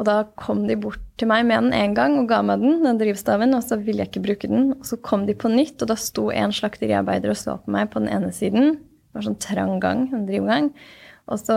[0.00, 2.80] Og da kom de bort til meg med den én gang og ga meg den,
[2.82, 4.72] den drivstaven, og så ville jeg ikke bruke den.
[4.78, 7.92] Og så kom de på nytt, og da sto en slakteriarbeider og så på meg
[7.92, 8.76] på den ene siden.
[8.80, 10.72] Det var sånn trang gang, en drivgang.
[11.30, 11.56] Og så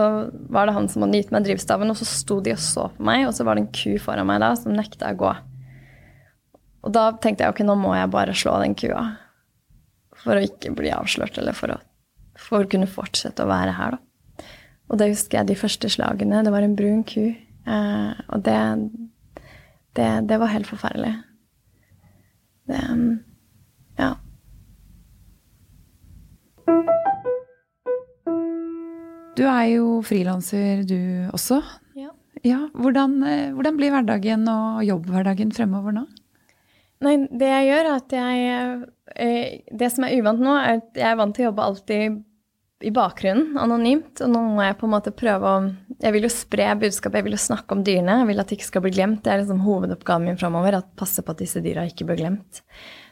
[0.52, 3.08] var det han som hadde gitt meg drivstaven, og så sto de og så på
[3.08, 5.34] meg, og så var det en ku foran meg da som nekta å gå.
[6.86, 9.02] Og da tenkte jeg ok, nå må jeg bare slå den kua.
[10.22, 11.80] For å ikke bli avslørt, eller for å
[12.36, 14.46] for å kunne fortsette å være her, da.
[14.86, 16.44] Og det husker jeg de første slagene.
[16.46, 17.32] Det var en brun ku.
[17.66, 18.58] Eh, og det,
[19.98, 21.14] det, det var helt forferdelig.
[22.66, 22.82] Det
[23.98, 24.12] Ja.
[29.36, 31.60] Du er jo frilanser, du også.
[31.96, 32.12] Ja.
[32.44, 36.06] ja hvordan, eh, hvordan, blir hverdagen og jobbhverdagen fremover nå?
[37.04, 38.86] Nei, det jeg gjør, er at jeg
[39.16, 42.22] eh, Det som er uvant nå, er at jeg er vant til å jobbe alltid
[42.84, 44.20] i bakgrunnen, anonymt.
[44.20, 45.66] Og nå må jeg på en måte prøve å
[46.02, 48.18] Jeg vil jo spre budskapet, jeg vil jo snakke om dyrene.
[48.20, 49.22] Jeg vil at de ikke skal bli glemt.
[49.24, 52.60] Det er liksom hovedoppgaven min framover, at passe på at disse dyra ikke blir glemt.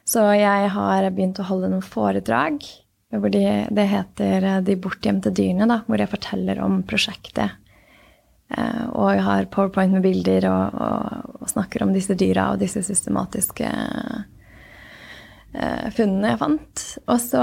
[0.04, 2.60] Så jeg har begynt å holde noen foredrag.
[3.14, 7.56] hvor de, Det heter eh, De bortgjemte dyrene, da, hvor jeg forteller om prosjektet.
[8.52, 12.60] Eh, og jeg har powerpoint med bilder og, og, og snakker om disse dyra og
[12.60, 14.20] disse systematiske Eh,
[15.94, 16.84] funnene jeg fant.
[17.07, 17.42] Og så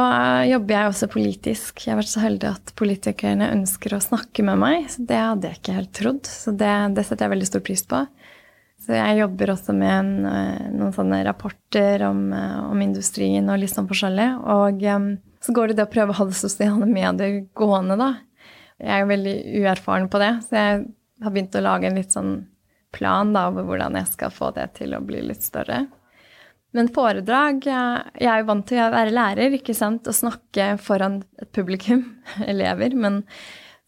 [0.50, 1.86] jobber jeg også politisk.
[1.86, 4.90] Jeg har vært så heldig at politikerne ønsker å snakke med meg.
[4.92, 6.28] Så det hadde jeg ikke helt trodd.
[6.28, 8.02] Så det, det setter jeg veldig stor pris på.
[8.82, 13.60] Så jeg jobber også med en, eh, noen sånne rapporter om, eh, om, industrien og
[13.62, 14.30] litt sånn forskjellig.
[14.42, 18.16] Og um, så går det det å prøve å holde sosiale medier gående, da.
[18.82, 20.80] Jeg er veldig uerfaren på det, så jeg
[21.22, 22.32] har begynt å lage en litt sånn
[22.92, 25.84] plan da, over hvordan jeg skal få det til å bli litt større.
[26.72, 31.22] Men foredrag Jeg er jo vant til å være lærer ikke sant, og snakke foran
[31.42, 32.06] et publikum,
[32.52, 32.96] elever.
[32.96, 33.24] Men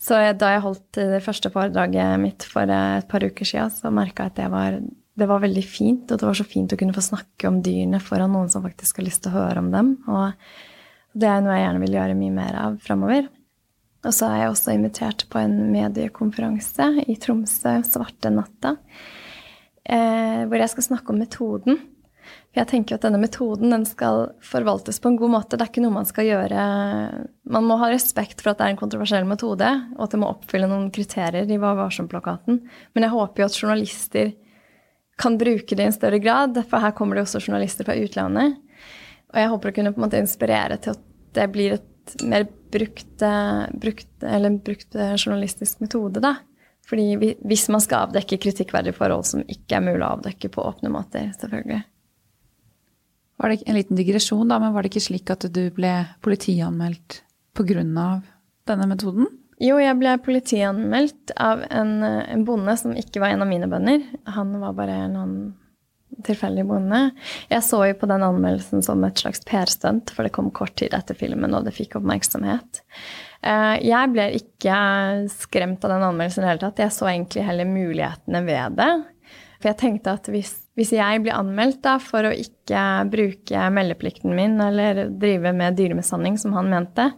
[0.04, 4.28] så da jeg holdt det første foredraget mitt for et par uker siden, så merka
[4.28, 4.82] jeg at det var
[5.14, 8.00] det var veldig fint, og det var så fint å kunne få snakke om dyrene
[8.02, 9.92] foran noen som faktisk har lyst til å høre om dem.
[10.10, 10.34] Og
[11.14, 13.28] det er noe jeg gjerne vil gjøre mye mer av framover.
[14.04, 18.74] Og så er jeg også invitert på en mediekonferanse i Tromsø, Svarte natta,
[19.86, 21.78] eh, hvor jeg skal snakke om metoden.
[22.54, 25.58] Jeg tenker at denne metoden den skal forvaltes på en god måte.
[25.58, 26.66] Det er ikke noe man skal gjøre
[27.50, 30.30] Man må ha respekt for at det er en kontroversiell metode, og at det må
[30.30, 32.60] oppfylle noen kriterier i Hva varsom-plakaten.
[32.94, 34.34] Men jeg håper jo at journalister
[35.18, 38.60] kan bruke det i en større grad, for her kommer det også journalister fra utlandet.
[39.34, 42.46] Og jeg håper å kunne på en måte inspirere til at det blir et mer
[42.74, 43.26] brukt,
[43.82, 46.36] brukt, eller brukt journalistisk metode, da.
[46.86, 50.92] Fordi hvis man skal avdekke kritikkverdige forhold som ikke er mulig å avdekke på åpne
[50.94, 51.82] måter, selvfølgelig.
[53.44, 55.92] Var det en liten digresjon, da, men var det ikke slik at du ble
[56.24, 57.18] politianmeldt
[57.52, 57.82] pga.
[58.64, 59.28] denne metoden?
[59.60, 64.08] Jo, jeg ble politianmeldt av en, en, bonde som ikke var en av mine bønder.
[64.32, 65.52] Han var bare en annen
[66.24, 67.02] tilfeldig bonde.
[67.52, 70.96] Jeg så jo på den anmeldelsen som et slags PR-stunt, for det kom kort tid
[70.96, 72.84] etter filmen, og det fikk oppmerksomhet.
[73.44, 74.78] Eh, jeg ble ikke
[75.36, 76.84] skremt av den anmeldelsen i det hele tatt.
[76.86, 78.92] Jeg så egentlig heller mulighetene ved det.
[79.60, 82.80] For jeg tenkte at hvis, hvis jeg blir anmeldt da, for å ikke
[83.12, 87.12] bruke meldeplikten min eller drive med dyremishandling, som han mente,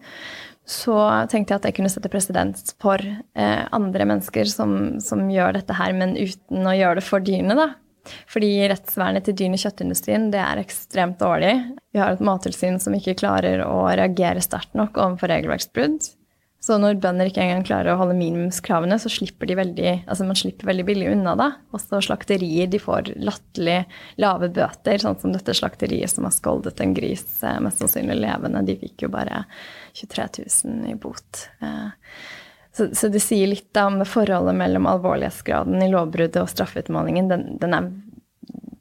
[0.65, 0.97] så
[1.29, 5.77] tenkte jeg at jeg kunne sette presedens for eh, andre mennesker som, som, gjør dette
[5.77, 7.69] her, men uten å gjøre det for dyrene, da.
[8.29, 11.53] Fordi rettsvernet til dyrene i kjøttindustrien det er ekstremt dårlig.
[11.93, 16.11] Vi har et mattilsyn som ikke klarer å reagere sterkt nok overfor regelverksbrudd.
[16.65, 20.37] Så når bønder ikke engang klarer å holde minimumskravene, så slipper de veldig, altså man
[20.39, 21.49] slipper veldig billig unna da.
[21.77, 23.83] Også slakterier de får latterlig
[24.23, 28.63] lave bøter, sånn som dette slakteriet som har skoldet en gris eh, mest sannsynlig levende.
[28.65, 29.43] De fikk jo bare
[30.01, 30.25] 23
[30.65, 31.45] 000 i bot.
[31.61, 32.17] Eh,
[32.73, 37.29] så, så det sier litt om forholdet mellom alvorlighetsgraden i lovbruddet og straffeutmålingen.
[37.29, 37.93] Den, den er,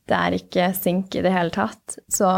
[0.09, 2.01] det er ikke synk i det hele tatt.
[2.09, 2.33] Så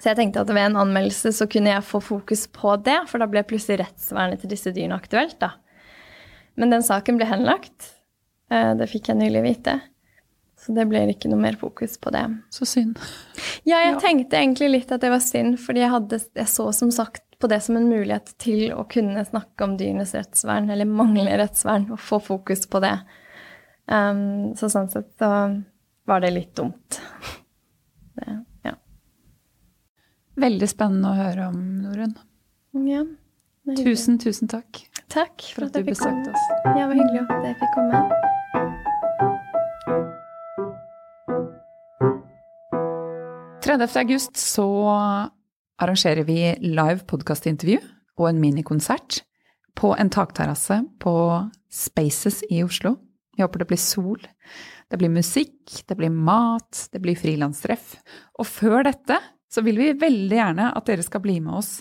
[0.00, 3.20] så jeg tenkte at ved en anmeldelse så kunne jeg få fokus på det, for
[3.20, 5.54] da ble plutselig rettsvernet til disse dyrene aktuelt, da.
[6.60, 7.90] Men den saken ble henlagt.
[8.52, 9.76] Eh, det fikk jeg nylig vite.
[10.60, 12.24] Så det ble ikke noe mer fokus på det.
[12.52, 12.98] Så synd.
[13.68, 14.00] Ja, jeg ja.
[14.00, 17.48] tenkte egentlig litt at det var synd, fordi jeg, hadde, jeg så som sagt på
[17.48, 22.00] det som en mulighet til å kunne snakke om dyrenes rettsvern, eller manglende rettsvern, og
[22.04, 22.96] få fokus på det.
[23.88, 25.30] Um, så sånn sett så
[26.08, 27.00] var det litt dumt.
[28.20, 28.32] Det.
[30.40, 32.14] Veldig spennende å høre om, Norunn.
[32.86, 33.04] Ja,
[33.76, 34.86] tusen, tusen takk.
[35.10, 36.46] Takk for, for at, at du besøkte oss.
[36.64, 38.28] Ja, det var hyggelig at jeg fikk komme.
[44.00, 44.66] august så
[45.80, 47.78] arrangerer vi live podkastintervju
[48.18, 49.22] og en minikonsert
[49.78, 51.14] på en takterrasse på
[51.70, 52.96] Spaces i Oslo.
[53.36, 54.20] Vi håper det blir sol.
[54.90, 57.94] Det blir musikk, det blir mat, det blir frilanstreff.
[58.40, 59.20] Og før dette
[59.50, 61.80] så vil vi veldig gjerne at dere skal bli med oss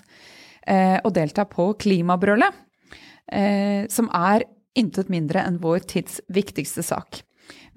[0.65, 2.61] eh, og delta på Klimabrølet,
[3.31, 4.47] eh, som er
[4.79, 7.23] intet mindre enn vår tids viktigste sak.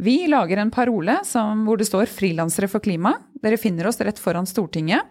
[0.03, 3.15] Vi lager en parole som, hvor det står 'Frilansere for klima'.
[3.43, 5.03] Dere finner oss rett foran Stortinget.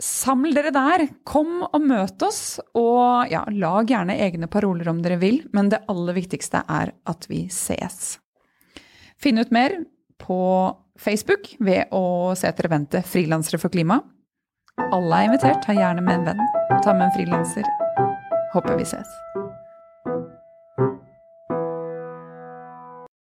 [0.00, 5.18] Saml dere der, kom og møt oss, og ja, lag gjerne egne paroler om dere
[5.20, 8.16] vil, men det aller viktigste er at vi ses.
[9.20, 9.76] Finn ut mer
[10.16, 10.40] på
[11.00, 14.02] Facebook ved å se etter eventet Frilansere for klima.
[14.92, 15.62] Alle er invitert.
[15.64, 16.42] Ta gjerne med en venn.
[16.84, 17.64] Ta med en frilanser.
[18.52, 19.16] Håper vi ses.